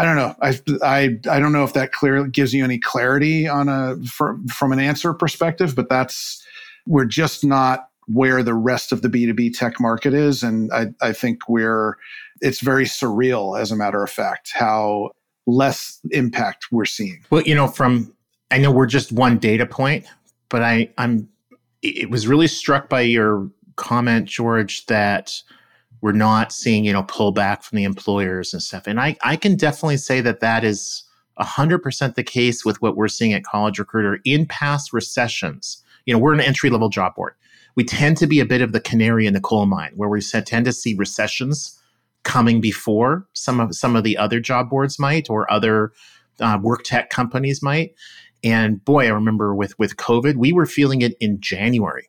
I 0.00 0.04
don't 0.04 0.16
know. 0.16 0.34
I, 0.40 0.58
I, 0.82 1.18
I 1.30 1.38
don't 1.38 1.52
know 1.52 1.62
if 1.62 1.74
that 1.74 1.92
clearly 1.92 2.30
gives 2.30 2.54
you 2.54 2.64
any 2.64 2.78
clarity 2.78 3.46
on 3.46 3.68
a 3.68 3.98
from, 4.06 4.48
from 4.48 4.72
an 4.72 4.80
answer 4.80 5.12
perspective, 5.12 5.76
but 5.76 5.90
that's 5.90 6.42
we're 6.86 7.04
just 7.04 7.44
not 7.44 7.90
where 8.06 8.42
the 8.42 8.54
rest 8.54 8.92
of 8.92 9.02
the 9.02 9.08
B2B 9.08 9.58
tech 9.58 9.78
market 9.78 10.14
is. 10.14 10.42
And 10.42 10.72
I, 10.72 10.86
I 11.02 11.12
think 11.12 11.50
we're 11.50 11.98
it's 12.40 12.60
very 12.60 12.86
surreal, 12.86 13.60
as 13.60 13.70
a 13.70 13.76
matter 13.76 14.02
of 14.02 14.08
fact, 14.08 14.52
how 14.54 15.10
less 15.46 16.00
impact 16.12 16.68
we're 16.72 16.86
seeing. 16.86 17.22
Well, 17.28 17.42
you 17.42 17.54
know, 17.54 17.68
from 17.68 18.14
I 18.50 18.56
know 18.56 18.70
we're 18.70 18.86
just 18.86 19.12
one 19.12 19.36
data 19.36 19.66
point, 19.66 20.06
but 20.48 20.62
I, 20.62 20.88
I'm 20.96 21.28
it 21.82 22.08
was 22.08 22.26
really 22.26 22.46
struck 22.46 22.88
by 22.88 23.02
your 23.02 23.50
comment, 23.76 24.28
George, 24.28 24.86
that 24.86 25.34
we're 26.00 26.12
not 26.12 26.52
seeing 26.52 26.84
you 26.84 26.92
know 26.92 27.02
pullback 27.04 27.62
from 27.62 27.76
the 27.76 27.84
employers 27.84 28.52
and 28.52 28.62
stuff. 28.62 28.86
And 28.86 29.00
i 29.00 29.16
i 29.22 29.36
can 29.36 29.56
definitely 29.56 29.96
say 29.96 30.20
that 30.20 30.40
that 30.40 30.64
is 30.64 31.04
100% 31.38 32.14
the 32.16 32.22
case 32.22 32.64
with 32.64 32.82
what 32.82 32.96
we're 32.96 33.08
seeing 33.08 33.32
at 33.32 33.44
college 33.44 33.78
recruiter 33.78 34.20
in 34.24 34.44
past 34.46 34.92
recessions. 34.92 35.82
You 36.06 36.14
know 36.14 36.18
we're 36.18 36.34
an 36.34 36.40
entry 36.40 36.70
level 36.70 36.88
job 36.88 37.14
board. 37.14 37.34
We 37.76 37.84
tend 37.84 38.16
to 38.18 38.26
be 38.26 38.40
a 38.40 38.46
bit 38.46 38.62
of 38.62 38.72
the 38.72 38.80
canary 38.80 39.26
in 39.26 39.34
the 39.34 39.40
coal 39.40 39.66
mine, 39.66 39.92
where 39.94 40.08
we 40.08 40.20
tend 40.20 40.64
to 40.64 40.72
see 40.72 40.94
recessions 40.94 41.78
coming 42.24 42.60
before 42.60 43.26
some 43.32 43.60
of 43.60 43.74
some 43.74 43.96
of 43.96 44.04
the 44.04 44.16
other 44.16 44.40
job 44.40 44.68
boards 44.68 44.98
might 44.98 45.30
or 45.30 45.50
other 45.50 45.92
uh, 46.40 46.58
work 46.60 46.82
tech 46.84 47.10
companies 47.10 47.62
might. 47.62 47.94
And 48.42 48.84
boy, 48.84 49.06
I 49.06 49.10
remember 49.10 49.54
with 49.54 49.78
with 49.78 49.96
COVID, 49.96 50.36
we 50.36 50.52
were 50.52 50.66
feeling 50.66 51.02
it 51.02 51.14
in 51.20 51.40
January 51.40 52.08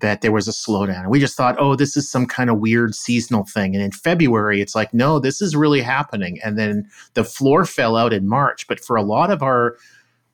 that 0.00 0.20
there 0.20 0.32
was 0.32 0.46
a 0.46 0.52
slowdown. 0.52 1.00
And 1.00 1.10
we 1.10 1.18
just 1.18 1.36
thought, 1.36 1.56
oh, 1.58 1.74
this 1.74 1.96
is 1.96 2.10
some 2.10 2.26
kind 2.26 2.50
of 2.50 2.58
weird 2.58 2.94
seasonal 2.94 3.44
thing. 3.44 3.74
And 3.74 3.82
in 3.82 3.90
February, 3.90 4.60
it's 4.60 4.74
like, 4.74 4.94
no, 4.94 5.18
this 5.18 5.42
is 5.42 5.56
really 5.56 5.80
happening. 5.80 6.38
And 6.44 6.58
then 6.58 6.88
the 7.14 7.24
floor 7.24 7.64
fell 7.64 7.96
out 7.96 8.12
in 8.12 8.28
March. 8.28 8.66
But 8.68 8.80
for 8.80 8.96
a 8.96 9.02
lot 9.02 9.30
of 9.30 9.42
our 9.42 9.76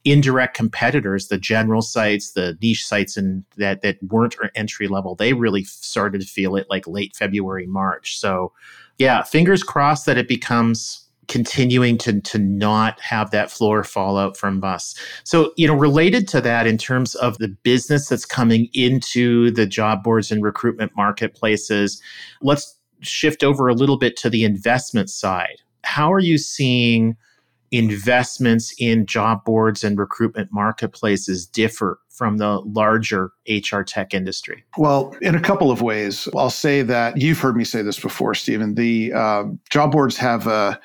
indirect 0.04 0.54
competitors, 0.54 1.28
the 1.28 1.38
general 1.38 1.80
sites, 1.80 2.32
the 2.32 2.58
niche 2.60 2.86
sites, 2.86 3.16
and 3.16 3.44
that 3.56 3.80
that 3.80 3.96
weren't 4.02 4.36
entry 4.54 4.86
level, 4.86 5.14
they 5.14 5.32
really 5.32 5.64
started 5.64 6.20
to 6.20 6.26
feel 6.26 6.56
it 6.56 6.66
like 6.68 6.86
late 6.86 7.16
February, 7.16 7.66
March. 7.66 8.18
So, 8.18 8.52
yeah, 8.98 9.22
fingers 9.22 9.62
crossed 9.62 10.04
that 10.06 10.18
it 10.18 10.28
becomes 10.28 11.03
continuing 11.28 11.98
to 11.98 12.20
to 12.20 12.38
not 12.38 13.00
have 13.00 13.30
that 13.30 13.50
floor 13.50 13.84
fallout 13.84 14.36
from 14.36 14.60
bus. 14.60 14.94
So, 15.24 15.52
you 15.56 15.66
know, 15.66 15.74
related 15.74 16.28
to 16.28 16.40
that 16.40 16.66
in 16.66 16.78
terms 16.78 17.14
of 17.16 17.38
the 17.38 17.48
business 17.48 18.08
that's 18.08 18.24
coming 18.24 18.68
into 18.72 19.50
the 19.50 19.66
job 19.66 20.02
boards 20.02 20.30
and 20.30 20.42
recruitment 20.42 20.92
marketplaces, 20.96 22.00
let's 22.42 22.78
shift 23.00 23.44
over 23.44 23.68
a 23.68 23.74
little 23.74 23.98
bit 23.98 24.16
to 24.18 24.30
the 24.30 24.44
investment 24.44 25.10
side. 25.10 25.60
How 25.82 26.12
are 26.12 26.20
you 26.20 26.38
seeing 26.38 27.16
investments 27.70 28.72
in 28.78 29.04
job 29.04 29.44
boards 29.44 29.82
and 29.82 29.98
recruitment 29.98 30.48
marketplaces 30.52 31.44
differ 31.44 31.98
from 32.08 32.38
the 32.38 32.60
larger 32.60 33.32
HR 33.48 33.80
tech 33.82 34.14
industry? 34.14 34.64
Well, 34.78 35.14
in 35.20 35.34
a 35.34 35.40
couple 35.40 35.70
of 35.70 35.82
ways. 35.82 36.28
I'll 36.36 36.50
say 36.50 36.82
that 36.82 37.20
you've 37.20 37.40
heard 37.40 37.56
me 37.56 37.64
say 37.64 37.82
this 37.82 37.98
before, 37.98 38.34
Steven. 38.34 38.76
The 38.76 39.12
uh, 39.12 39.44
job 39.70 39.92
boards 39.92 40.16
have 40.16 40.46
a 40.46 40.80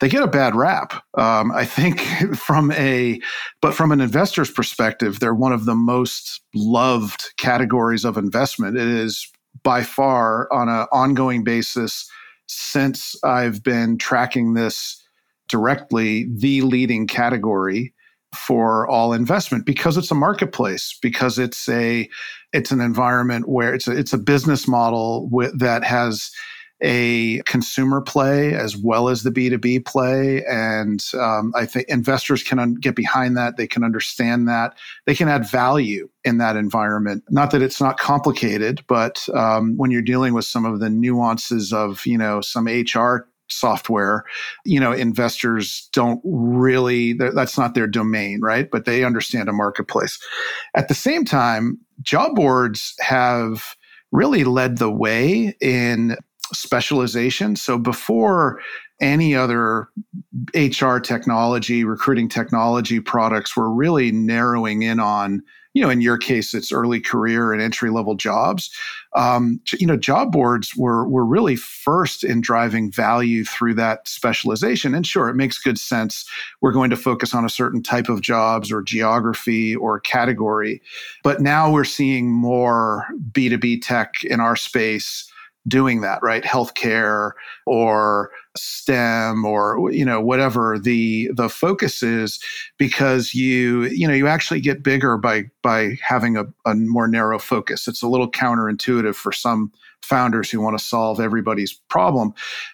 they 0.00 0.08
get 0.08 0.22
a 0.22 0.28
bad 0.28 0.54
rap. 0.54 0.92
Um, 1.16 1.50
I 1.52 1.64
think 1.64 2.00
from 2.36 2.70
a, 2.72 3.20
but 3.60 3.74
from 3.74 3.92
an 3.92 4.00
investor's 4.00 4.50
perspective, 4.50 5.20
they're 5.20 5.34
one 5.34 5.52
of 5.52 5.64
the 5.64 5.74
most 5.74 6.40
loved 6.54 7.32
categories 7.36 8.04
of 8.04 8.16
investment. 8.16 8.76
It 8.76 8.86
is 8.86 9.30
by 9.62 9.82
far 9.82 10.52
on 10.52 10.68
an 10.68 10.86
ongoing 10.92 11.42
basis 11.42 12.08
since 12.46 13.14
I've 13.24 13.62
been 13.62 13.98
tracking 13.98 14.54
this 14.54 15.02
directly 15.48 16.26
the 16.36 16.62
leading 16.62 17.06
category 17.06 17.94
for 18.34 18.86
all 18.88 19.12
investment 19.14 19.64
because 19.64 19.96
it's 19.96 20.10
a 20.10 20.14
marketplace 20.14 20.96
because 21.00 21.38
it's 21.38 21.68
a 21.68 22.08
it's 22.52 22.70
an 22.70 22.80
environment 22.80 23.48
where 23.48 23.74
it's 23.74 23.88
a, 23.88 23.92
it's 23.96 24.12
a 24.12 24.18
business 24.18 24.68
model 24.68 25.28
with, 25.30 25.58
that 25.58 25.82
has 25.82 26.30
a 26.80 27.40
consumer 27.42 28.00
play 28.00 28.54
as 28.54 28.76
well 28.76 29.08
as 29.08 29.22
the 29.22 29.30
B2B 29.30 29.84
play. 29.84 30.44
And 30.44 31.04
um, 31.14 31.52
I 31.56 31.66
think 31.66 31.88
investors 31.88 32.42
can 32.42 32.58
un- 32.58 32.74
get 32.74 32.94
behind 32.94 33.36
that. 33.36 33.56
They 33.56 33.66
can 33.66 33.82
understand 33.82 34.46
that. 34.48 34.76
They 35.06 35.14
can 35.14 35.28
add 35.28 35.48
value 35.48 36.08
in 36.24 36.38
that 36.38 36.56
environment. 36.56 37.24
Not 37.30 37.50
that 37.50 37.62
it's 37.62 37.80
not 37.80 37.98
complicated, 37.98 38.84
but 38.86 39.28
um, 39.34 39.76
when 39.76 39.90
you're 39.90 40.02
dealing 40.02 40.34
with 40.34 40.44
some 40.44 40.64
of 40.64 40.80
the 40.80 40.90
nuances 40.90 41.72
of, 41.72 42.06
you 42.06 42.18
know, 42.18 42.40
some 42.40 42.66
HR 42.66 43.28
software 43.50 44.24
you 44.66 44.78
know 44.78 44.92
investors 44.92 45.88
don't 45.94 46.20
really 46.22 47.14
that's 47.14 47.56
not 47.56 47.74
their 47.74 47.86
domain 47.86 48.40
right 48.42 48.70
but 48.70 48.84
they 48.84 49.04
understand 49.04 49.48
a 49.48 49.54
marketplace 49.54 50.18
at 50.74 50.88
the 50.88 50.94
same 50.94 51.24
time 51.24 51.78
job 52.02 52.34
boards 52.34 52.94
have 53.00 53.74
really 54.12 54.44
led 54.44 54.78
the 54.78 54.90
way 54.90 55.56
in 55.60 56.16
specialization. 56.52 57.56
So 57.56 57.78
before 57.78 58.60
any 59.00 59.34
other 59.34 59.88
HR 60.54 60.98
technology, 60.98 61.84
recruiting 61.84 62.28
technology 62.28 63.00
products 63.00 63.56
were 63.56 63.72
really 63.72 64.10
narrowing 64.10 64.82
in 64.82 64.98
on, 64.98 65.42
you 65.74 65.82
know, 65.82 65.90
in 65.90 66.00
your 66.00 66.18
case, 66.18 66.54
it's 66.54 66.72
early 66.72 67.00
career 67.00 67.52
and 67.52 67.62
entry 67.62 67.90
level 67.90 68.16
jobs. 68.16 68.74
Um, 69.14 69.60
you 69.78 69.86
know, 69.86 69.96
job 69.96 70.32
boards 70.32 70.74
were 70.76 71.06
were 71.08 71.24
really 71.24 71.54
first 71.54 72.24
in 72.24 72.40
driving 72.40 72.90
value 72.90 73.44
through 73.44 73.74
that 73.74 74.08
specialization. 74.08 74.94
And 74.94 75.06
sure, 75.06 75.28
it 75.28 75.34
makes 75.34 75.58
good 75.58 75.78
sense. 75.78 76.28
We're 76.60 76.72
going 76.72 76.90
to 76.90 76.96
focus 76.96 77.34
on 77.34 77.44
a 77.44 77.50
certain 77.50 77.82
type 77.82 78.08
of 78.08 78.22
jobs 78.22 78.72
or 78.72 78.82
geography 78.82 79.76
or 79.76 80.00
category, 80.00 80.82
but 81.22 81.40
now 81.40 81.70
we're 81.70 81.84
seeing 81.84 82.32
more 82.32 83.06
B 83.30 83.48
two 83.48 83.58
B 83.58 83.78
tech 83.78 84.24
in 84.24 84.40
our 84.40 84.56
space 84.56 85.27
doing 85.68 86.00
that, 86.00 86.20
right? 86.22 86.42
Healthcare 86.42 87.32
or 87.66 88.30
STEM 88.56 89.44
or 89.44 89.90
you 89.92 90.04
know 90.04 90.20
whatever 90.20 90.78
the 90.78 91.30
the 91.34 91.48
focus 91.48 92.02
is, 92.02 92.40
because 92.78 93.34
you 93.34 93.84
you 93.84 94.08
know 94.08 94.14
you 94.14 94.26
actually 94.26 94.60
get 94.60 94.82
bigger 94.82 95.16
by 95.16 95.44
by 95.62 95.96
having 96.02 96.36
a, 96.36 96.44
a 96.64 96.74
more 96.74 97.06
narrow 97.06 97.38
focus. 97.38 97.86
It's 97.86 98.02
a 98.02 98.08
little 98.08 98.30
counterintuitive 98.30 99.14
for 99.14 99.32
some 99.32 99.72
founders 100.02 100.50
who 100.50 100.60
want 100.60 100.78
to 100.78 100.84
solve 100.84 101.20
everybody's 101.20 101.74
problem. 101.74 102.32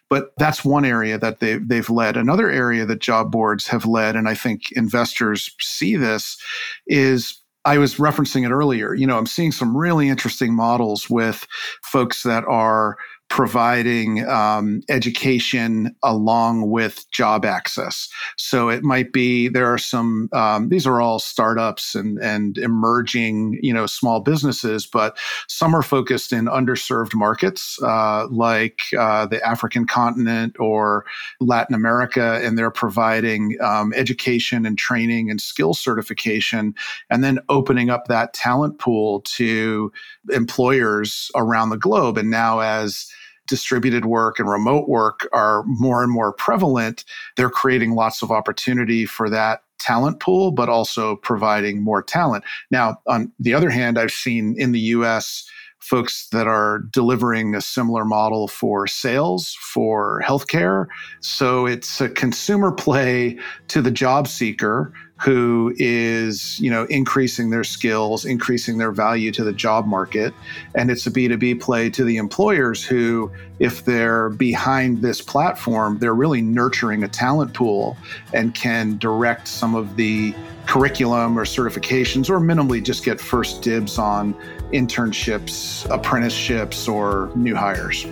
But 0.09 0.33
that's 0.39 0.65
one 0.65 0.85
area 0.85 1.19
that 1.19 1.41
they, 1.41 1.59
they've 1.59 1.91
led. 1.91 2.17
Another 2.17 2.51
area 2.51 2.87
that 2.87 3.01
job 3.01 3.33
boards 3.33 3.67
have 3.67 3.87
led, 3.87 4.15
and 4.15 4.29
I 4.29 4.35
think 4.35 4.71
investors 4.73 5.51
see 5.59 5.97
this, 5.97 6.39
is 6.87 7.37
I 7.65 7.79
was 7.79 7.97
referencing 7.97 8.45
it 8.45 8.51
earlier. 8.51 8.95
You 8.95 9.07
know, 9.07 9.17
I'm 9.17 9.27
seeing 9.27 9.53
some 9.53 9.77
really 9.77 10.09
interesting 10.09 10.55
models 10.55 11.09
with 11.09 11.47
folks 11.83 12.23
that 12.25 12.45
are 12.45 12.97
providing 13.31 14.25
um, 14.29 14.81
education 14.89 15.95
along 16.05 16.71
with 16.71 17.11
job 17.11 17.45
access. 17.45 18.09
So 18.37 18.69
it 18.69 18.85
might 18.85 19.13
be 19.13 19.49
there 19.49 19.67
are 19.67 19.79
some 19.79 20.29
um, 20.33 20.69
these 20.69 20.87
are 20.87 21.01
all 21.01 21.19
startups 21.19 21.97
and 21.97 22.19
and 22.19 22.57
emerging 22.59 23.59
you 23.61 23.73
know 23.73 23.87
small 23.87 24.21
businesses, 24.21 24.87
but 24.87 25.19
some 25.49 25.75
are 25.75 25.83
focused 25.83 26.33
in 26.33 26.45
underserved 26.45 27.15
markets 27.15 27.77
uh, 27.83 28.29
like 28.29 28.79
uh, 28.97 29.27
the 29.27 29.45
African 29.45 29.87
continent 29.87 30.55
or 30.61 31.05
Latin 31.41 31.75
America, 31.75 32.41
and 32.43 32.57
they're 32.57 32.71
providing 32.71 33.57
um, 33.61 33.93
education 33.95 34.65
and 34.65 34.79
training 34.79 35.29
and 35.29 35.41
skill 35.41 35.75
certification, 35.75 36.73
and 37.11 37.25
then 37.25 37.41
opening 37.49 37.91
up 37.91 38.07
that 38.07 38.33
talent 38.33 38.79
pool 38.79 39.23
to 39.23 39.91
employers 40.31 41.33
around 41.35 41.71
the 41.71 41.77
globe. 41.77 42.17
And 42.17 42.31
now 42.31 42.61
as 42.61 43.11
distributed 43.47 44.07
work 44.07 44.39
and 44.39 44.49
remote 44.49 44.89
work 44.89 45.29
are 45.33 45.65
more 45.67 46.03
and 46.03 46.13
more 46.13 46.33
prevalent, 46.33 47.05
they're 47.37 47.51
creating 47.51 47.93
lots 47.93 48.23
of 48.23 48.31
opportunity 48.31 49.07
for 49.07 49.29
that 49.29 49.63
talent 49.79 50.21
pool, 50.21 50.51
but 50.51 50.69
also 50.69 51.17
providing 51.17 51.83
more 51.83 52.03
talent. 52.03 52.45
Now, 52.71 52.99
on 53.07 53.31
the 53.39 53.55
other 53.55 53.71
hand, 53.71 53.99
I've 53.99 54.13
seen 54.13 54.55
in 54.59 54.73
the 54.73 54.81
US 54.81 55.49
folks 55.85 56.29
that 56.29 56.47
are 56.47 56.79
delivering 56.91 57.55
a 57.55 57.61
similar 57.61 58.07
model 58.07 58.49
for 58.49 58.87
sales, 58.87 59.55
for 59.61 60.23
healthcare. 60.25 60.87
So 61.21 61.67
it's 61.67 62.01
a 62.01 62.09
consumer 62.09 62.73
play 62.73 63.39
to 63.69 63.83
the 63.83 63.91
job 63.91 64.27
seeker 64.27 64.95
who 65.21 65.73
is 65.77 66.59
you 66.59 66.69
know 66.71 66.85
increasing 66.87 67.51
their 67.51 67.63
skills 67.63 68.25
increasing 68.25 68.79
their 68.79 68.91
value 68.91 69.31
to 69.31 69.45
the 69.45 69.53
job 69.53 69.87
market 69.87 70.35
and 70.75 70.91
it's 70.91 71.07
a 71.07 71.11
b2b 71.11 71.61
play 71.61 71.89
to 71.89 72.03
the 72.03 72.17
employers 72.17 72.83
who 72.85 73.31
if 73.61 73.85
they're 73.85 74.31
behind 74.31 75.03
this 75.03 75.23
platform 75.23 75.99
they're 75.99 76.15
really 76.15 76.43
nurturing 76.43 77.05
a 77.05 77.09
talent 77.09 77.55
pool 77.55 77.97
and 78.33 78.57
can 78.57 78.99
direct 78.99 79.47
some 79.47 79.77
of 79.77 79.95
the 79.95 80.35
curriculum 80.67 81.39
or 81.39 81.45
certifications 81.45 82.29
or 82.29 82.41
minimally 82.41 82.83
just 82.83 83.05
get 83.05 83.21
first 83.21 83.63
dibs 83.63 83.99
on 83.99 84.35
internships 84.75 85.89
apprenticeships 85.91 86.89
or 86.89 87.31
new 87.37 87.55
hires 87.55 88.07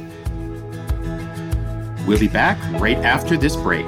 we'll 2.07 2.19
be 2.19 2.29
back 2.29 2.57
right 2.81 2.99
after 2.99 3.37
this 3.37 3.57
break 3.57 3.87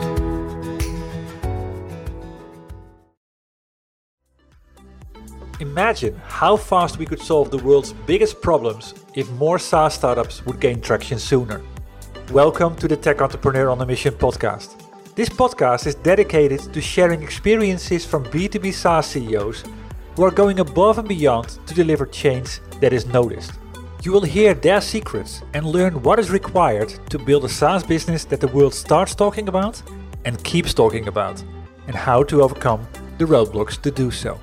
Imagine 5.60 6.20
how 6.26 6.56
fast 6.56 6.98
we 6.98 7.06
could 7.06 7.20
solve 7.20 7.50
the 7.50 7.58
world's 7.58 7.92
biggest 8.06 8.42
problems 8.42 8.92
if 9.14 9.30
more 9.32 9.58
SaaS 9.58 9.94
startups 9.94 10.44
would 10.44 10.58
gain 10.58 10.80
traction 10.80 11.18
sooner. 11.18 11.62
Welcome 12.32 12.74
to 12.76 12.88
the 12.88 12.96
Tech 12.96 13.22
Entrepreneur 13.22 13.70
on 13.70 13.80
a 13.80 13.86
Mission 13.86 14.14
podcast. 14.14 14.74
This 15.14 15.28
podcast 15.28 15.86
is 15.86 15.94
dedicated 15.94 16.60
to 16.72 16.80
sharing 16.80 17.22
experiences 17.22 18.04
from 18.04 18.24
B2B 18.24 18.72
SaaS 18.72 19.06
CEOs 19.06 19.62
who 20.14 20.22
are 20.22 20.30
going 20.30 20.60
above 20.60 20.98
and 20.98 21.08
beyond 21.08 21.58
to 21.66 21.74
deliver 21.74 22.06
change 22.06 22.60
that 22.80 22.92
is 22.92 23.06
noticed. 23.06 23.52
You 24.04 24.12
will 24.12 24.22
hear 24.22 24.54
their 24.54 24.80
secrets 24.80 25.42
and 25.54 25.66
learn 25.66 26.02
what 26.02 26.18
is 26.18 26.30
required 26.30 26.90
to 27.10 27.18
build 27.18 27.44
a 27.44 27.48
SaaS 27.48 27.82
business 27.82 28.24
that 28.26 28.40
the 28.40 28.48
world 28.48 28.74
starts 28.74 29.14
talking 29.14 29.48
about 29.48 29.82
and 30.24 30.42
keeps 30.44 30.72
talking 30.72 31.08
about, 31.08 31.42
and 31.86 31.96
how 31.96 32.22
to 32.22 32.42
overcome 32.42 32.86
the 33.18 33.24
roadblocks 33.24 33.80
to 33.82 33.90
do 33.90 34.10
so. 34.10 34.38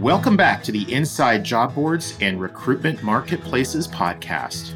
Welcome 0.00 0.36
back 0.36 0.62
to 0.64 0.72
the 0.72 0.90
Inside 0.90 1.44
Job 1.44 1.74
Boards 1.74 2.16
and 2.22 2.40
Recruitment 2.40 3.02
Marketplaces 3.02 3.86
podcast. 3.86 4.74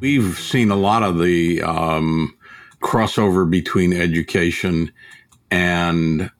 We've 0.00 0.38
seen 0.38 0.70
a 0.70 0.76
lot 0.76 1.02
of 1.02 1.18
the 1.18 1.62
um, 1.62 2.36
crossover 2.82 3.48
between 3.48 3.92
education 3.92 4.92
and 5.50 6.30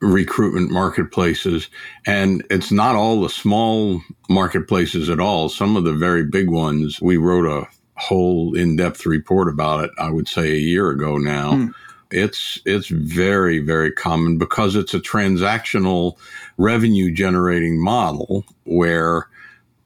recruitment 0.00 0.70
marketplaces. 0.70 1.68
And 2.06 2.44
it's 2.50 2.72
not 2.72 2.96
all 2.96 3.20
the 3.20 3.28
small 3.28 4.00
marketplaces 4.28 5.10
at 5.10 5.20
all. 5.20 5.48
Some 5.48 5.76
of 5.76 5.84
the 5.84 5.92
very 5.92 6.24
big 6.24 6.48
ones, 6.48 7.00
we 7.00 7.16
wrote 7.16 7.46
a 7.46 7.68
whole 7.96 8.56
in 8.56 8.76
depth 8.76 9.04
report 9.04 9.48
about 9.48 9.84
it, 9.84 9.90
I 9.98 10.10
would 10.10 10.28
say 10.28 10.52
a 10.52 10.58
year 10.58 10.90
ago 10.90 11.18
now. 11.18 11.56
Hmm. 11.56 11.68
It's 12.12 12.58
it's 12.64 12.88
very 12.88 13.60
very 13.60 13.92
common 13.92 14.36
because 14.36 14.74
it's 14.74 14.94
a 14.94 14.98
transactional 14.98 16.16
revenue 16.58 17.12
generating 17.12 17.80
model 17.80 18.44
where 18.64 19.28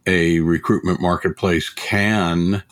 a 0.07 0.41
recruitment 0.41 1.03
marketplace 1.03 1.69
can 1.69 2.63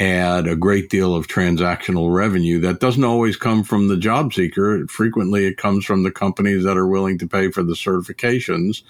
add 0.00 0.46
a 0.46 0.56
great 0.56 0.90
deal 0.90 1.14
of 1.14 1.26
transactional 1.26 2.14
revenue 2.14 2.60
that 2.60 2.80
doesn't 2.80 3.04
always 3.04 3.36
come 3.36 3.64
from 3.64 3.88
the 3.88 3.96
job 3.96 4.32
seeker. 4.32 4.86
Frequently, 4.88 5.46
it 5.46 5.56
comes 5.56 5.84
from 5.84 6.02
the 6.02 6.10
companies 6.10 6.64
that 6.64 6.76
are 6.76 6.86
willing 6.86 7.18
to 7.18 7.26
pay 7.26 7.50
for 7.50 7.62
the 7.62 7.74
certifications 7.74 8.82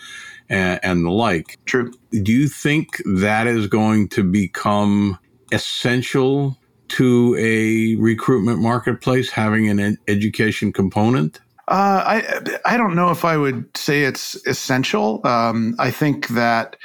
and, 0.48 0.80
and, 0.82 1.04
the 1.04 1.10
like. 1.10 1.58
True. 1.64 1.92
Do 2.10 2.32
you 2.32 2.48
think 2.48 3.02
that 3.04 3.46
is 3.46 3.66
going 3.66 4.08
to 4.10 4.22
become 4.22 5.18
essential 5.52 6.58
to 6.88 7.36
a 7.38 7.96
recruitment 7.96 8.60
marketplace 8.60 9.30
having 9.30 9.68
an 9.68 9.78
ed- 9.78 9.98
education 10.08 10.72
component? 10.72 11.40
Uh, 11.68 12.02
I 12.06 12.58
I 12.64 12.76
don't 12.78 12.94
know 12.94 13.10
if 13.10 13.26
I 13.26 13.36
would 13.36 13.76
say 13.76 14.04
it's 14.04 14.34
essential. 14.46 15.20
Um, 15.26 15.74
I 15.78 15.90
think 15.90 16.28
that 16.28 16.76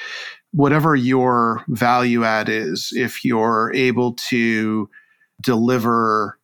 whatever 0.54 0.96
your 0.96 1.64
value 1.68 2.24
add 2.24 2.48
is, 2.48 2.92
if 2.96 3.26
you're 3.26 3.72
able 3.74 4.14
to 4.14 4.90
deliver 5.42 6.40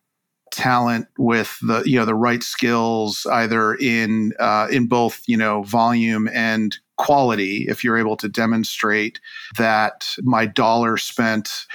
talent 0.52 1.06
with 1.16 1.58
the 1.62 1.82
you 1.86 1.96
know 1.96 2.04
the 2.04 2.14
right 2.14 2.42
skills 2.42 3.24
either 3.32 3.74
in 3.74 4.32
uh, 4.40 4.66
in 4.70 4.88
both 4.88 5.22
you 5.26 5.36
know 5.36 5.62
volume 5.62 6.28
and 6.32 6.78
quality 6.96 7.64
if 7.68 7.82
you're 7.82 7.96
able 7.96 8.16
to 8.16 8.28
demonstrate 8.28 9.20
that 9.56 10.14
my 10.22 10.44
dollar 10.44 10.96
spent 10.96 11.66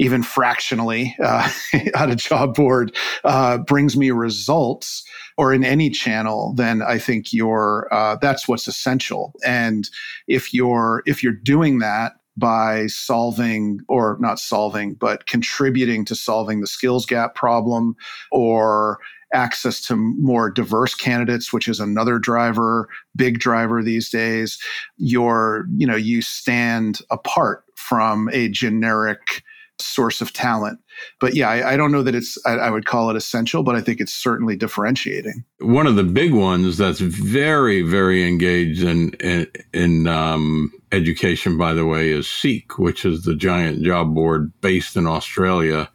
even 0.00 0.22
fractionally 0.22 1.14
uh, 1.22 1.48
at 1.94 2.10
a 2.10 2.16
job 2.16 2.54
board 2.54 2.94
uh, 3.24 3.58
brings 3.58 3.96
me 3.96 4.10
results 4.10 5.04
or 5.36 5.54
in 5.54 5.64
any 5.64 5.90
channel 5.90 6.52
then 6.54 6.82
i 6.82 6.98
think 6.98 7.32
you're 7.32 7.88
uh, 7.92 8.16
that's 8.20 8.48
what's 8.48 8.66
essential. 8.68 9.34
And 9.44 9.88
if 10.26 10.54
you're 10.54 11.02
if 11.06 11.22
you're 11.22 11.32
doing 11.32 11.78
that 11.80 12.12
by 12.36 12.86
solving 12.86 13.80
or 13.88 14.16
not 14.20 14.38
solving 14.38 14.94
but 14.94 15.26
contributing 15.26 16.04
to 16.06 16.14
solving 16.14 16.60
the 16.60 16.66
skills 16.66 17.04
gap 17.04 17.34
problem 17.34 17.94
or 18.30 18.98
access 19.34 19.80
to 19.80 19.96
more 19.96 20.50
diverse 20.50 20.94
candidates 20.94 21.52
which 21.52 21.68
is 21.68 21.78
another 21.80 22.18
driver 22.18 22.88
big 23.14 23.38
driver 23.38 23.82
these 23.82 24.08
days 24.08 24.58
you're 24.96 25.66
you 25.76 25.86
know 25.86 25.96
you 25.96 26.22
stand 26.22 27.00
apart 27.10 27.64
from 27.74 28.28
a 28.32 28.48
generic 28.48 29.42
source 29.80 30.20
of 30.20 30.32
talent. 30.32 30.78
But 31.20 31.34
yeah, 31.34 31.48
I, 31.48 31.72
I 31.72 31.76
don't 31.76 31.92
know 31.92 32.02
that 32.02 32.14
it's, 32.14 32.38
I, 32.46 32.52
I, 32.52 32.70
would 32.70 32.86
call 32.86 33.10
it 33.10 33.16
essential, 33.16 33.62
but 33.62 33.74
I 33.74 33.80
think 33.80 34.00
it's 34.00 34.12
certainly 34.12 34.56
differentiating. 34.56 35.44
One 35.60 35.86
of 35.86 35.96
the 35.96 36.04
big 36.04 36.32
ones 36.32 36.76
that's 36.76 37.00
very, 37.00 37.82
very 37.82 38.26
engaged 38.26 38.82
in, 38.82 39.10
in, 39.14 39.46
in 39.72 40.06
um, 40.06 40.72
education, 40.92 41.56
by 41.56 41.74
the 41.74 41.86
way, 41.86 42.10
is 42.10 42.28
Seek, 42.28 42.78
which 42.78 43.04
is 43.04 43.22
the 43.22 43.36
giant 43.36 43.82
job 43.82 44.14
board 44.14 44.52
based 44.60 44.96
in 44.96 45.06
Australia. 45.06 45.88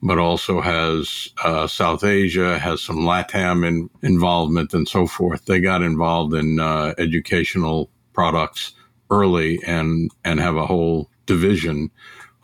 But 0.00 0.18
also 0.18 0.60
has 0.60 1.28
uh, 1.42 1.66
South 1.66 2.04
Asia, 2.04 2.56
has 2.56 2.80
some 2.80 2.98
LATAM 2.98 3.66
in, 3.66 3.90
involvement, 4.00 4.72
and 4.72 4.88
so 4.88 5.08
forth. 5.08 5.46
They 5.46 5.60
got 5.60 5.82
involved 5.82 6.34
in 6.34 6.60
uh, 6.60 6.94
educational 6.98 7.90
products 8.12 8.74
early 9.10 9.60
and 9.66 10.10
and 10.24 10.40
have 10.40 10.56
a 10.56 10.66
whole 10.66 11.10
division 11.26 11.90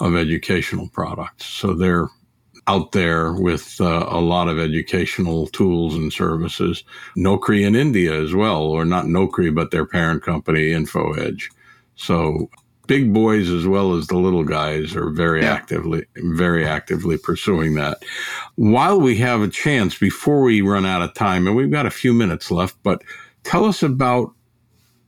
of 0.00 0.16
educational 0.16 0.88
products. 0.88 1.46
So 1.46 1.74
they're 1.74 2.08
out 2.66 2.92
there 2.92 3.32
with 3.32 3.80
uh, 3.80 4.06
a 4.08 4.20
lot 4.20 4.48
of 4.48 4.58
educational 4.58 5.46
tools 5.48 5.94
and 5.94 6.12
services. 6.12 6.82
Naukri 7.16 7.66
in 7.66 7.74
India 7.74 8.12
as 8.12 8.34
well, 8.34 8.62
or 8.62 8.84
not 8.84 9.04
Naukri, 9.04 9.54
but 9.54 9.70
their 9.70 9.86
parent 9.86 10.22
company, 10.22 10.70
InfoEdge. 10.70 11.50
So 11.96 12.48
big 12.86 13.12
boys 13.12 13.50
as 13.50 13.66
well 13.66 13.94
as 13.94 14.06
the 14.06 14.16
little 14.16 14.44
guys 14.44 14.94
are 14.94 15.10
very 15.10 15.42
yeah. 15.42 15.52
actively, 15.52 16.04
very 16.16 16.66
actively 16.66 17.18
pursuing 17.18 17.74
that. 17.74 18.02
While 18.56 19.00
we 19.00 19.16
have 19.18 19.42
a 19.42 19.48
chance, 19.48 19.98
before 19.98 20.42
we 20.42 20.62
run 20.62 20.86
out 20.86 21.02
of 21.02 21.14
time, 21.14 21.46
and 21.46 21.56
we've 21.56 21.70
got 21.70 21.86
a 21.86 21.90
few 21.90 22.14
minutes 22.14 22.50
left, 22.50 22.76
but 22.82 23.02
tell 23.42 23.64
us 23.64 23.82
about 23.82 24.32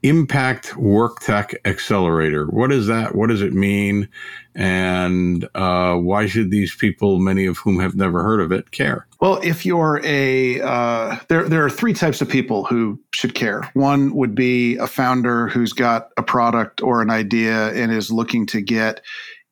Impact 0.06 0.68
WorkTech 0.74 1.56
Accelerator. 1.64 2.46
What 2.46 2.70
is 2.70 2.86
that? 2.86 3.16
What 3.16 3.28
does 3.28 3.42
it 3.42 3.52
mean? 3.52 4.08
And 4.54 5.48
uh, 5.56 5.96
why 5.96 6.26
should 6.26 6.52
these 6.52 6.76
people, 6.76 7.18
many 7.18 7.44
of 7.44 7.58
whom 7.58 7.80
have 7.80 7.96
never 7.96 8.22
heard 8.22 8.40
of 8.40 8.52
it, 8.52 8.70
care? 8.70 9.08
Well, 9.20 9.40
if 9.42 9.66
you're 9.66 10.00
a, 10.04 10.60
uh, 10.60 11.16
there, 11.28 11.48
there 11.48 11.64
are 11.64 11.70
three 11.70 11.92
types 11.92 12.20
of 12.20 12.28
people 12.28 12.64
who 12.64 13.00
should 13.12 13.34
care. 13.34 13.68
One 13.74 14.14
would 14.14 14.36
be 14.36 14.76
a 14.76 14.86
founder 14.86 15.48
who's 15.48 15.72
got 15.72 16.10
a 16.16 16.22
product 16.22 16.80
or 16.82 17.02
an 17.02 17.10
idea 17.10 17.72
and 17.72 17.90
is 17.90 18.08
looking 18.08 18.46
to 18.46 18.60
get 18.60 19.00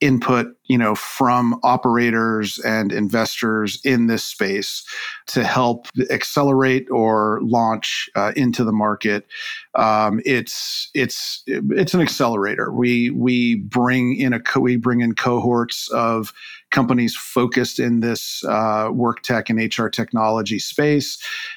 input 0.04 0.48
you 0.66 0.76
know 0.76 0.94
from 0.94 1.58
operators 1.62 2.58
and 2.58 2.92
investors 2.92 3.80
in 3.84 4.06
this 4.06 4.22
space 4.22 4.84
to 5.26 5.44
help 5.44 5.86
accelerate 6.10 6.86
or 6.90 7.40
launch 7.42 8.10
uh, 8.14 8.32
into 8.36 8.64
the 8.64 8.72
market. 8.72 9.26
Um, 9.74 10.20
it's 10.26 10.90
it's 10.92 11.42
it's 11.46 11.94
an 11.94 12.02
accelerator. 12.02 12.70
We 12.70 13.10
we 13.10 13.56
bring 13.56 14.16
in 14.16 14.34
a 14.34 14.40
co- 14.40 14.60
we 14.60 14.76
bring 14.76 15.00
in 15.00 15.14
cohorts 15.14 15.88
of 15.88 16.34
companies 16.74 17.14
focused 17.14 17.78
in 17.78 18.00
this 18.00 18.44
uh, 18.44 18.88
work 18.92 19.22
tech 19.22 19.48
and 19.48 19.58
HR 19.60 19.86
technology 19.86 20.58
space, 20.58 21.16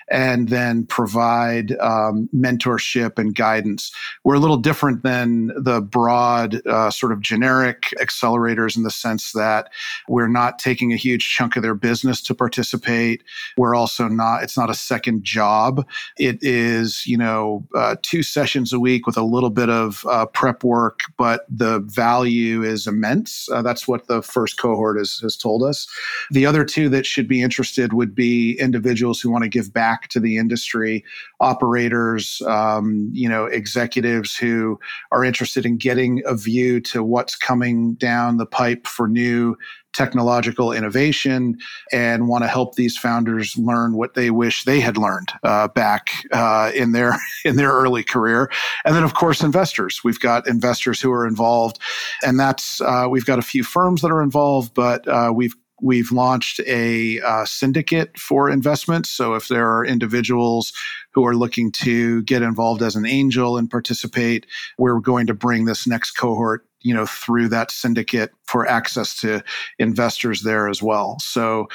and 0.09 0.49
then 0.49 0.85
provide 0.85 1.71
um, 1.79 2.29
mentorship 2.33 3.17
and 3.17 3.33
guidance. 3.33 3.91
We're 4.23 4.35
a 4.35 4.39
little 4.39 4.57
different 4.57 5.01
than 5.01 5.47
the 5.57 5.81
broad, 5.81 6.65
uh, 6.67 6.91
sort 6.91 7.11
of 7.11 7.21
generic 7.21 7.93
accelerators 7.99 8.77
in 8.77 8.83
the 8.83 8.91
sense 8.91 9.31
that 9.31 9.69
we're 10.07 10.27
not 10.27 10.59
taking 10.59 10.93
a 10.93 10.97
huge 10.97 11.27
chunk 11.27 11.55
of 11.55 11.63
their 11.63 11.75
business 11.75 12.21
to 12.21 12.35
participate. 12.35 13.23
We're 13.57 13.73
also 13.73 14.07
not, 14.07 14.43
it's 14.43 14.57
not 14.57 14.69
a 14.69 14.75
second 14.75 15.23
job. 15.23 15.83
It 16.19 16.37
is, 16.43 17.07
you 17.07 17.17
know, 17.17 17.65
uh, 17.75 17.95
two 18.03 18.21
sessions 18.21 18.71
a 18.71 18.79
week 18.79 19.07
with 19.07 19.17
a 19.17 19.23
little 19.23 19.49
bit 19.49 19.69
of 19.69 20.05
uh, 20.07 20.27
prep 20.27 20.63
work, 20.63 20.99
but 21.17 21.47
the 21.49 21.79
value 21.79 22.61
is 22.61 22.85
immense. 22.85 23.49
Uh, 23.51 23.63
that's 23.63 23.87
what 23.87 24.07
the 24.07 24.21
first 24.21 24.59
cohort 24.59 24.99
is 24.99 25.06
has, 25.13 25.19
has 25.21 25.37
told 25.37 25.63
us. 25.63 25.87
The 26.31 26.45
other 26.45 26.63
two 26.63 26.89
that 26.89 27.05
should 27.05 27.27
be 27.27 27.41
interested 27.41 27.93
would 27.93 28.13
be 28.13 28.57
individuals 28.59 29.19
who 29.19 29.29
want 29.29 29.43
to 29.43 29.49
give 29.49 29.73
back 29.73 30.09
to 30.09 30.19
the 30.19 30.37
industry, 30.37 31.03
operators, 31.39 32.41
um, 32.47 33.09
you 33.13 33.29
know, 33.29 33.45
executives 33.45 34.35
who 34.35 34.79
are 35.11 35.23
interested 35.23 35.65
in 35.65 35.77
getting 35.77 36.21
a 36.25 36.35
view 36.35 36.79
to 36.81 37.03
what's 37.03 37.35
coming 37.35 37.93
down 37.95 38.37
the 38.37 38.45
pipe 38.45 38.87
for 38.87 39.07
new 39.07 39.55
technological 39.97 40.71
innovation 40.71 41.57
and 41.91 42.27
want 42.27 42.43
to 42.43 42.47
help 42.47 42.75
these 42.75 42.95
founders 42.95 43.57
learn 43.57 43.97
what 43.97 44.13
they 44.13 44.29
wish 44.29 44.63
they 44.63 44.79
had 44.79 44.95
learned 44.95 45.31
uh, 45.41 45.67
back 45.69 46.09
uh, 46.31 46.71
in 46.75 46.91
their 46.91 47.17
in 47.45 47.55
their 47.55 47.71
early 47.71 48.03
career 48.03 48.51
and 48.85 48.95
then 48.95 49.03
of 49.03 49.15
course 49.15 49.41
investors 49.41 50.01
we've 50.03 50.19
got 50.19 50.47
investors 50.47 51.01
who 51.01 51.11
are 51.11 51.25
involved 51.25 51.79
and 52.21 52.39
that's 52.39 52.79
uh, 52.81 53.07
we've 53.09 53.25
got 53.25 53.39
a 53.39 53.41
few 53.53 53.63
firms 53.63 54.01
that 54.01 54.11
are 54.11 54.21
involved 54.21 54.71
but 54.75 55.07
uh, 55.07 55.31
we've 55.33 55.55
We've 55.79 56.11
launched 56.11 56.59
a 56.65 57.21
uh, 57.21 57.45
syndicate 57.45 58.17
for 58.17 58.49
investments. 58.49 59.11
So 59.11 59.35
if 59.35 59.47
there 59.47 59.69
are 59.69 59.85
individuals 59.85 60.73
who 61.13 61.23
are 61.23 61.35
looking 61.35 61.71
to 61.83 62.23
get 62.23 62.41
involved 62.41 62.81
as 62.81 62.95
an 62.95 63.05
angel 63.05 63.57
and 63.57 63.69
participate, 63.69 64.47
we're 64.79 64.99
going 64.99 65.27
to 65.27 65.35
bring 65.35 65.65
this 65.65 65.85
next 65.85 66.11
cohort 66.11 66.66
you 66.81 66.93
know 66.93 67.05
through 67.05 67.47
that 67.47 67.71
syndicate 67.71 68.31
for 68.43 68.67
access 68.67 69.19
to 69.19 69.43
investors 69.79 70.41
there 70.41 70.67
as 70.67 70.81
well 70.81 71.17
so 71.19 71.67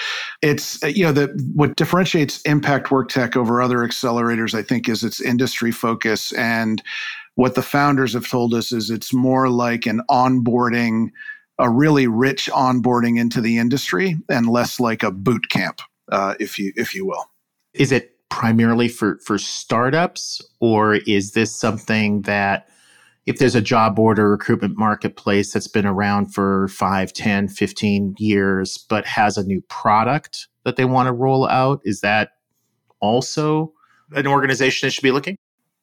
it's 0.43 0.83
you 0.83 1.05
know 1.05 1.13
the 1.13 1.27
what 1.55 1.77
differentiates 1.77 2.41
impact 2.43 2.91
work 2.91 3.09
tech 3.09 3.37
over 3.37 3.61
other 3.61 3.79
accelerators 3.79 4.55
i 4.55 4.63
think 4.63 4.89
is 4.89 5.03
its 5.05 5.21
industry 5.21 5.73
focus 5.73 6.33
and 6.33 6.83
what 7.35 7.55
the 7.55 7.63
founders 7.63 8.13
have 8.13 8.29
told 8.29 8.53
us 8.53 8.73
is 8.73 8.91
it's 8.91 9.15
more 9.15 9.49
like 9.49 9.87
an 9.87 10.03
onboarding 10.11 11.09
a 11.59 11.71
really 11.71 12.07
rich 12.07 12.51
onboarding 12.53 13.19
into 13.19 13.41
the 13.41 13.59
industry 13.59 14.17
and 14.29 14.49
less 14.49 14.81
like 14.81 15.03
a 15.03 15.11
boot 15.11 15.49
camp, 15.49 15.81
uh, 16.11 16.35
if 16.41 16.59
you 16.59 16.73
if 16.77 16.95
you 16.95 17.07
will. 17.07 17.25
Is 17.75 17.93
it 17.93 18.17
primarily 18.31 18.89
for 18.89 19.19
for 19.25 19.39
startups, 19.39 20.43
or 20.61 20.97
is 21.07 21.33
this 21.33 21.55
something 21.55 22.23
that 22.23 22.69
if 23.27 23.39
there's 23.39 23.55
a 23.55 23.61
job 23.61 23.95
board 23.95 24.19
or 24.19 24.31
recruitment 24.31 24.77
marketplace 24.77 25.53
that's 25.53 25.69
been 25.69 25.87
around 25.87 26.35
for 26.35 26.69
5, 26.69 27.13
10, 27.13 27.49
15 27.49 28.17
years, 28.19 28.79
but 28.89 29.07
has 29.07 29.37
a 29.37 29.45
new 29.45 29.61
product 29.69 30.49
that 30.65 30.77
they 30.77 30.85
want 30.85 31.07
to 31.07 31.13
roll 31.13 31.49
out, 31.49 31.81
is 31.85 32.01
that 32.01 32.31
also 33.01 33.73
an 34.13 34.27
organization 34.27 34.87
that 34.87 34.93
should 34.93 35.03
be 35.03 35.13
looking? 35.13 35.37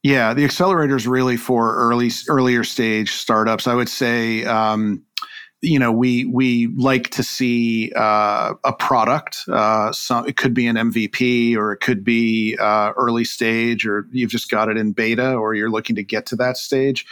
Yeah, 0.04 0.34
the 0.34 0.46
accelerator 0.46 0.96
is 0.96 1.08
really 1.08 1.36
for 1.36 1.76
early 1.76 2.10
earlier 2.30 2.64
stage 2.64 3.12
startups. 3.12 3.68
I 3.68 3.76
would 3.76 3.90
say 3.90 4.46
um, 4.46 5.04
you 5.62 5.78
know 5.78 5.92
we 5.92 6.26
we 6.26 6.68
like 6.78 7.10
to 7.10 7.24
see 7.24 7.92
uh, 7.96 8.54
a 8.64 8.74
product 8.74 9.44
uh, 9.52 9.92
some 9.92 10.28
it 10.28 10.38
could 10.38 10.54
be 10.54 10.68
an 10.68 10.76
mvp 10.76 11.56
or 11.56 11.74
it 11.74 11.80
could 11.80 12.04
be 12.04 12.58
uh, 12.60 12.94
early 12.96 13.26
stage 13.26 13.86
or 13.86 14.08
you've 14.12 14.32
just 14.32 14.50
got 14.50 14.70
it 14.70 14.78
in 14.78 14.94
beta 14.94 15.34
or 15.34 15.54
you're 15.54 15.70
looking 15.70 15.96
to 15.96 16.04
get 16.04 16.26
to 16.26 16.36
that 16.36 16.58
stage. 16.58 17.06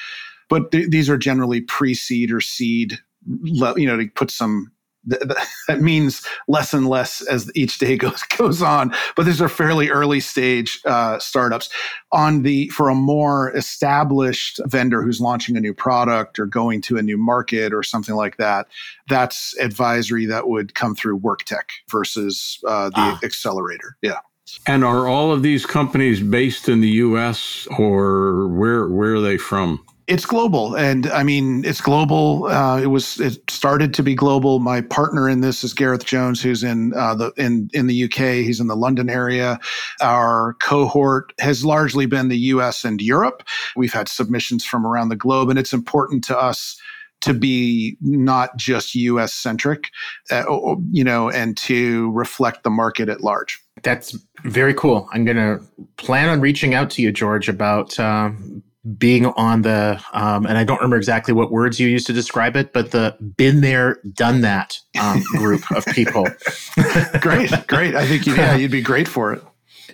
But 0.50 0.72
th- 0.72 0.90
these 0.90 1.10
are 1.10 1.18
generally 1.18 1.62
pre-seed 1.62 2.32
or 2.32 2.40
seed 2.40 3.00
you 3.44 3.86
know 3.86 3.98
to 3.98 4.08
put 4.16 4.32
some 4.32 4.72
that 5.68 5.82
means 5.82 6.22
less 6.48 6.74
and 6.74 6.88
less 6.88 7.22
as 7.22 7.50
each 7.56 7.78
day 7.78 7.98
goes 8.06 8.22
goes 8.24 8.62
on. 8.62 8.94
But 9.16 9.26
these 9.26 9.42
are 9.42 9.50
fairly 9.50 9.90
early 9.90 10.20
stage 10.20 10.80
uh, 10.86 11.20
startups. 11.20 11.70
On 12.12 12.44
the 12.44 12.68
for 12.70 12.90
a 12.90 12.96
more 12.96 13.56
established 13.56 14.60
vendor 14.66 15.02
who's 15.02 15.22
launching 15.22 15.56
a 15.58 15.62
new 15.62 15.74
product 15.74 16.40
or 16.40 16.46
going 16.46 16.82
to 16.82 16.98
a 16.98 17.02
new 17.02 17.18
market 17.18 17.74
or 17.74 17.84
something 17.84 18.16
like 18.16 18.38
that, 18.38 18.68
that's 19.10 19.58
advisory 19.60 20.26
that 20.26 20.48
would 20.48 20.76
come 20.76 20.96
through 20.96 21.20
WorkTech 21.20 21.70
versus 21.90 22.60
uh, 22.68 22.90
the 22.90 22.96
ah. 22.98 23.20
accelerator. 23.24 23.98
Yeah. 24.02 24.20
And 24.66 24.84
are 24.84 25.08
all 25.08 25.32
of 25.32 25.44
these 25.44 25.66
companies 25.66 26.22
based 26.22 26.70
in 26.70 26.80
the 26.82 26.90
U.S. 26.90 27.68
or 27.78 28.48
where 28.48 28.88
where 28.88 29.16
are 29.16 29.22
they 29.22 29.38
from? 29.38 29.86
It's 30.08 30.26
global 30.26 30.76
and 30.76 31.08
i 31.08 31.22
mean 31.22 31.64
it's 31.66 31.82
global 31.82 32.46
uh, 32.46 32.80
it 32.80 32.88
was 32.88 33.20
it 33.20 33.50
started 33.50 33.94
to 33.94 34.04
be 34.04 34.16
global. 34.16 34.60
My 34.60 34.82
partner 34.82 35.30
in 35.30 35.42
this 35.42 35.64
is 35.64 35.74
gareth 35.74 36.06
jones 36.06 36.42
who's 36.42 36.64
in 36.64 36.94
uh, 36.96 37.14
the 37.14 37.32
in 37.38 37.70
in 37.74 37.88
the 37.88 38.06
uk 38.06 38.14
he's 38.14 38.60
in 38.60 38.68
the 38.68 38.76
london 38.76 39.10
area. 39.10 39.60
Our 40.02 40.54
cohort 40.62 41.34
has 41.40 41.66
largely 41.66 42.06
been 42.06 42.30
the 42.30 42.38
us 42.38 42.86
and 42.86 43.02
europe. 43.02 43.44
We've 43.76 43.94
had 43.94 44.08
submissions 44.08 44.66
from 44.66 44.86
around 44.86 45.10
the 45.10 45.16
globe 45.16 45.50
and 45.50 45.60
it's 45.60 45.74
important 45.74 46.24
to 46.26 46.38
us 46.38 46.80
to 47.20 47.34
be 47.34 47.98
not 48.02 48.56
just 48.58 48.96
us 48.96 49.34
centric 49.34 49.90
uh, 50.32 50.46
you 50.92 51.04
know 51.04 51.30
and 51.30 51.58
to 51.58 52.12
reflect 52.12 52.64
the 52.64 52.70
market 52.70 53.10
at 53.10 53.22
large. 53.22 53.62
That's 53.84 54.18
very 54.44 54.74
cool. 54.74 55.08
I'm 55.14 55.26
going 55.26 55.38
to 55.38 55.62
plan 55.98 56.30
on 56.30 56.42
reaching 56.42 56.74
out 56.74 56.90
to 56.92 57.02
you, 57.02 57.12
George, 57.12 57.48
about 57.48 58.00
um, 58.00 58.64
being 58.98 59.26
on 59.26 59.64
the 59.64 60.02
um, 60.14 60.46
and 60.46 60.58
I 60.58 60.64
don't 60.64 60.78
remember 60.78 60.98
exactly 60.98 61.34
what 61.34 61.52
words 61.52 61.80
you 61.80 61.88
used 61.88 62.08
to 62.08 62.14
describe 62.14 62.56
it, 62.56 62.74
but 62.74 62.92
the 62.92 63.16
been 63.20 63.62
there, 63.62 64.00
done 64.14 64.42
that 64.42 64.80
um, 65.00 65.22
group 65.38 65.64
of 65.72 65.86
people. 65.88 66.28
great, 67.20 67.52
great. 67.68 67.96
I 67.96 68.06
think 68.06 68.26
you, 68.26 68.36
yeah, 68.36 68.56
you'd 68.56 68.72
be 68.72 68.82
great 68.82 69.08
for 69.08 69.34
it. 69.34 69.44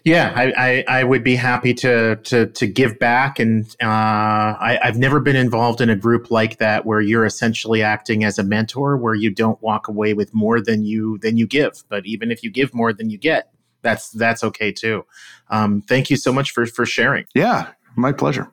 Yeah, 0.04 0.34
I, 0.36 0.54
I, 0.58 1.00
I, 1.00 1.04
would 1.06 1.24
be 1.24 1.36
happy 1.36 1.74
to 1.76 2.18
to 2.18 2.48
to 2.48 2.68
give 2.68 3.00
back, 3.00 3.40
and 3.40 3.66
uh, 3.82 3.88
I, 3.88 4.80
I've 4.84 4.98
never 4.98 5.22
been 5.22 5.38
involved 5.38 5.80
in 5.80 5.90
a 5.90 5.96
group 5.96 6.30
like 6.30 6.58
that 6.58 6.86
where 6.86 7.00
you're 7.00 7.26
essentially 7.26 7.82
acting 7.82 8.26
as 8.26 8.38
a 8.38 8.44
mentor, 8.44 8.98
where 8.98 9.16
you 9.16 9.30
don't 9.30 9.62
walk 9.62 9.88
away 9.88 10.14
with 10.14 10.34
more 10.34 10.60
than 10.60 10.84
you 10.84 11.20
than 11.20 11.38
you 11.38 11.48
give. 11.48 11.84
But 11.88 12.06
even 12.06 12.32
if 12.32 12.44
you 12.44 12.52
give 12.52 12.74
more 12.74 12.92
than 12.92 13.10
you 13.10 13.18
get, 13.18 13.54
that's 13.82 14.10
that's 14.12 14.44
okay 14.44 14.74
too. 14.74 15.06
Um, 15.50 15.82
thank 15.82 16.10
you 16.10 16.18
so 16.18 16.34
much 16.34 16.52
for 16.52 16.66
for 16.66 16.86
sharing. 16.86 17.26
Yeah, 17.34 17.70
my 17.96 18.12
pleasure. 18.12 18.52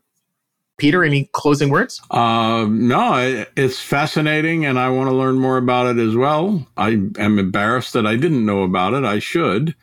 Peter, 0.80 1.04
any 1.04 1.28
closing 1.32 1.68
words? 1.68 2.00
Uh, 2.10 2.66
no, 2.68 3.44
it's 3.56 3.80
fascinating, 3.80 4.64
and 4.64 4.78
I 4.78 4.88
want 4.88 5.10
to 5.10 5.14
learn 5.14 5.38
more 5.38 5.58
about 5.58 5.86
it 5.86 6.00
as 6.00 6.16
well. 6.16 6.66
I 6.76 6.88
am 7.18 7.38
embarrassed 7.38 7.92
that 7.92 8.06
I 8.06 8.16
didn't 8.16 8.44
know 8.44 8.62
about 8.62 8.94
it. 8.94 9.04
I 9.04 9.18
should, 9.18 9.74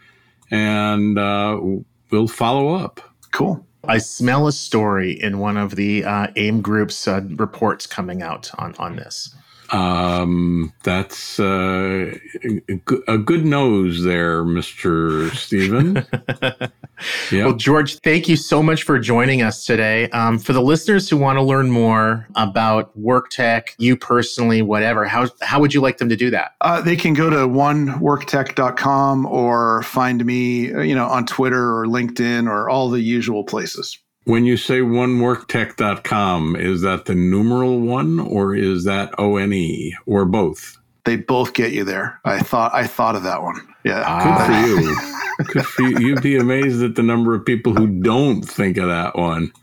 and 0.52 1.18
uh, 1.18 1.62
we'll 2.10 2.28
follow 2.28 2.74
up. 2.74 3.00
Cool. 3.32 3.64
I 3.88 4.00
smell 4.00 4.48
a 4.48 4.52
story 4.52 5.12
in 5.12 5.40
one 5.40 5.56
of 5.56 5.76
the 5.76 6.04
uh, 6.04 6.28
AIM 6.36 6.62
Group's 6.62 7.08
uh, 7.08 7.22
reports 7.36 7.86
coming 7.88 8.22
out 8.22 8.50
on 8.58 8.76
on 8.80 8.96
this. 8.98 9.34
Um, 9.70 10.74
that's 10.84 11.40
uh, 11.40 12.18
a 13.08 13.18
good 13.18 13.46
nose 13.46 14.04
there, 14.04 14.44
Mr. 14.44 15.34
Steven. 15.36 15.96
yep. 17.32 17.46
Well, 17.46 17.54
George, 17.54 18.00
thank 18.00 18.28
you 18.28 18.36
so 18.36 18.64
much 18.64 18.84
for 18.84 18.98
joining 19.00 19.42
us 19.42 19.66
today. 19.66 20.10
Um, 20.10 20.40
for 20.40 20.54
the 20.54 20.62
listeners 20.62 21.10
who 21.10 21.18
want 21.18 21.38
to 21.38 21.44
learn 21.44 21.70
more 21.70 22.28
about 22.36 22.98
WorkTech, 23.00 23.70
you 23.78 23.98
personally, 23.98 24.62
whatever, 24.62 25.06
how, 25.06 25.28
how 25.42 25.60
would 25.60 25.74
you 25.74 25.82
like 25.82 25.98
them 25.98 26.10
to 26.10 26.16
do 26.16 26.30
that? 26.30 26.54
Uh, 26.62 26.82
they 26.82 26.96
can 26.96 27.14
go 27.14 27.30
to 27.30 27.38
oneworktech.com 27.38 29.26
or 29.26 29.84
find 29.84 30.26
me, 30.26 30.68
you 30.88 30.96
know, 30.96 31.08
on 31.08 31.26
Twitter 31.26 31.78
or 31.78 31.86
LinkedIn 31.86 32.48
or 32.48 32.70
all 32.70 32.90
the 32.90 33.02
usual 33.02 33.44
places. 33.44 33.98
When 34.28 34.44
you 34.44 34.58
say 34.58 34.82
oneworktech.com, 34.82 36.58
is 36.58 36.82
that 36.82 37.06
the 37.06 37.16
numeral 37.16 37.80
one 37.80 38.20
or 38.20 38.54
is 38.54 38.84
that 38.84 39.18
O 39.18 39.38
N 39.38 39.54
E 39.54 39.96
or 40.06 40.26
both? 40.26 40.78
They 41.06 41.16
both 41.16 41.54
get 41.54 41.72
you 41.72 41.86
there. 41.86 42.20
I 42.26 42.40
thought 42.40 42.74
I 42.76 42.88
thought 42.88 43.16
of 43.16 43.24
that 43.24 43.42
one. 43.42 43.56
Yeah. 43.86 44.04
Good 44.22 44.46
for 44.46 44.52
ah. 44.52 44.66
you. 44.68 45.46
Good 45.54 45.66
for 45.66 45.82
you. 45.84 46.00
You'd 46.00 46.22
be 46.22 46.36
amazed 46.36 46.84
at 46.84 46.96
the 46.96 47.04
number 47.04 47.36
of 47.36 47.46
people 47.46 47.74
who 47.74 47.88
don't 47.88 48.42
think 48.42 48.76
of 48.76 48.90
that 48.90 49.16
one. 49.16 49.54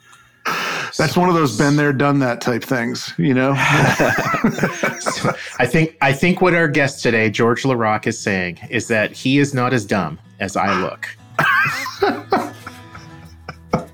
That's 0.97 1.15
one 1.15 1.29
of 1.29 1.35
those 1.35 1.59
been 1.59 1.77
there, 1.77 1.93
done 1.93 2.21
that 2.21 2.41
type 2.41 2.65
things, 2.65 3.13
you 3.19 3.35
know. 3.35 3.53
so 4.99 5.31
I 5.59 5.67
think 5.67 5.95
I 6.01 6.15
think 6.15 6.41
what 6.41 6.55
our 6.55 6.69
guest 6.69 7.03
today, 7.03 7.29
George 7.29 7.65
LaRocque, 7.65 8.07
is 8.07 8.19
saying 8.19 8.61
is 8.71 8.89
that 8.89 9.13
he 9.13 9.39
is 9.39 9.53
not 9.53 9.75
as 9.75 9.85
dumb 9.85 10.19
as 10.41 10.57
I 10.57 10.75
look. 10.81 11.07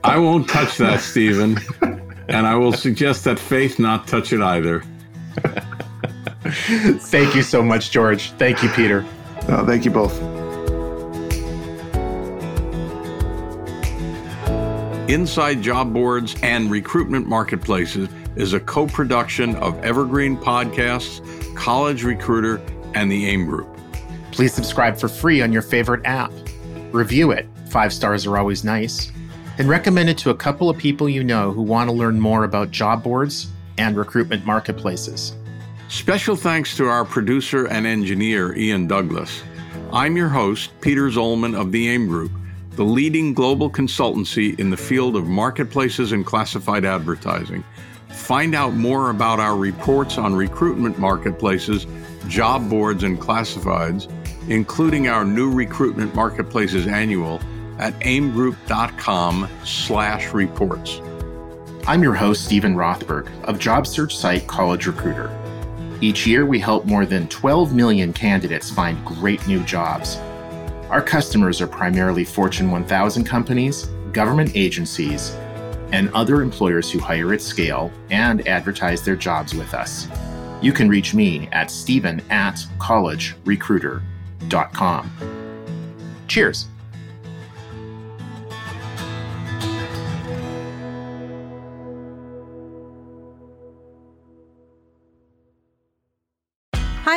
I 0.02 0.18
won't 0.18 0.48
touch 0.48 0.78
that, 0.78 1.00
Steven. 1.00 1.58
and 2.28 2.46
I 2.46 2.54
will 2.54 2.72
suggest 2.72 3.24
that 3.24 3.38
Faith 3.38 3.78
not 3.78 4.06
touch 4.06 4.32
it 4.32 4.40
either. 4.40 4.82
thank 6.44 7.34
you 7.34 7.42
so 7.42 7.62
much, 7.62 7.90
George. 7.90 8.30
Thank 8.32 8.62
you, 8.62 8.70
Peter. 8.70 9.04
Uh, 9.42 9.64
thank 9.66 9.84
you 9.84 9.90
both. 9.90 10.18
Inside 15.10 15.60
Job 15.60 15.92
Boards 15.92 16.36
and 16.42 16.70
Recruitment 16.70 17.26
Marketplaces 17.26 18.08
is 18.36 18.52
a 18.52 18.60
co 18.60 18.86
production 18.86 19.56
of 19.56 19.78
Evergreen 19.84 20.36
Podcasts, 20.36 21.20
College 21.56 22.04
Recruiter, 22.04 22.62
and 22.94 23.10
the 23.10 23.26
AIM 23.26 23.46
Group. 23.46 23.76
Please 24.30 24.54
subscribe 24.54 24.96
for 24.96 25.08
free 25.08 25.42
on 25.42 25.52
your 25.52 25.62
favorite 25.62 26.06
app. 26.06 26.32
Review 26.92 27.32
it. 27.32 27.46
Five 27.68 27.92
stars 27.92 28.24
are 28.26 28.38
always 28.38 28.64
nice 28.64 29.10
and 29.58 29.68
recommend 29.68 30.08
it 30.08 30.18
to 30.18 30.30
a 30.30 30.34
couple 30.34 30.70
of 30.70 30.78
people 30.78 31.08
you 31.08 31.22
know 31.24 31.52
who 31.52 31.62
want 31.62 31.88
to 31.88 31.94
learn 31.94 32.20
more 32.20 32.44
about 32.44 32.70
job 32.70 33.02
boards 33.02 33.48
and 33.78 33.96
recruitment 33.96 34.44
marketplaces. 34.44 35.34
Special 35.88 36.36
thanks 36.36 36.76
to 36.76 36.86
our 36.86 37.04
producer 37.04 37.66
and 37.66 37.86
engineer, 37.86 38.56
Ian 38.56 38.86
Douglas. 38.86 39.42
I'm 39.92 40.16
your 40.16 40.28
host, 40.28 40.70
Peter 40.80 41.08
Zollman 41.08 41.58
of 41.58 41.72
the 41.72 41.88
AIM 41.88 42.06
Group, 42.06 42.30
the 42.76 42.84
leading 42.84 43.34
global 43.34 43.68
consultancy 43.68 44.58
in 44.60 44.70
the 44.70 44.76
field 44.76 45.16
of 45.16 45.26
marketplaces 45.26 46.12
and 46.12 46.24
classified 46.24 46.84
advertising. 46.84 47.64
Find 48.08 48.54
out 48.54 48.74
more 48.74 49.10
about 49.10 49.40
our 49.40 49.56
reports 49.56 50.16
on 50.16 50.34
recruitment 50.34 50.98
marketplaces, 50.98 51.86
job 52.28 52.70
boards, 52.70 53.02
and 53.02 53.18
classifieds, 53.20 54.08
including 54.48 55.08
our 55.08 55.24
new 55.24 55.50
Recruitment 55.50 56.14
Marketplaces 56.14 56.86
Annual 56.86 57.40
at 57.80 57.98
aimgroup.com 58.00 59.48
slash 59.64 60.32
reports. 60.32 61.00
I'm 61.86 62.02
your 62.02 62.14
host, 62.14 62.44
Steven 62.44 62.76
Rothberg 62.76 63.30
of 63.44 63.58
job 63.58 63.86
search 63.86 64.16
site 64.16 64.46
College 64.46 64.86
Recruiter. 64.86 65.36
Each 66.00 66.26
year, 66.26 66.46
we 66.46 66.58
help 66.58 66.86
more 66.86 67.04
than 67.04 67.28
12 67.28 67.74
million 67.74 68.12
candidates 68.12 68.70
find 68.70 69.04
great 69.04 69.46
new 69.46 69.62
jobs. 69.64 70.16
Our 70.88 71.02
customers 71.02 71.60
are 71.60 71.66
primarily 71.66 72.24
Fortune 72.24 72.70
1000 72.70 73.24
companies, 73.24 73.84
government 74.12 74.52
agencies, 74.54 75.36
and 75.92 76.08
other 76.14 76.42
employers 76.42 76.88
who 76.90 77.00
hire 77.00 77.32
at 77.32 77.42
scale 77.42 77.90
and 78.10 78.46
advertise 78.46 79.02
their 79.02 79.16
jobs 79.16 79.54
with 79.54 79.74
us. 79.74 80.06
You 80.62 80.72
can 80.72 80.88
reach 80.88 81.14
me 81.14 81.48
at 81.52 81.70
steven 81.70 82.20
at 82.30 82.56
collegerecruiter.com. 82.78 85.10
Cheers. 86.28 86.66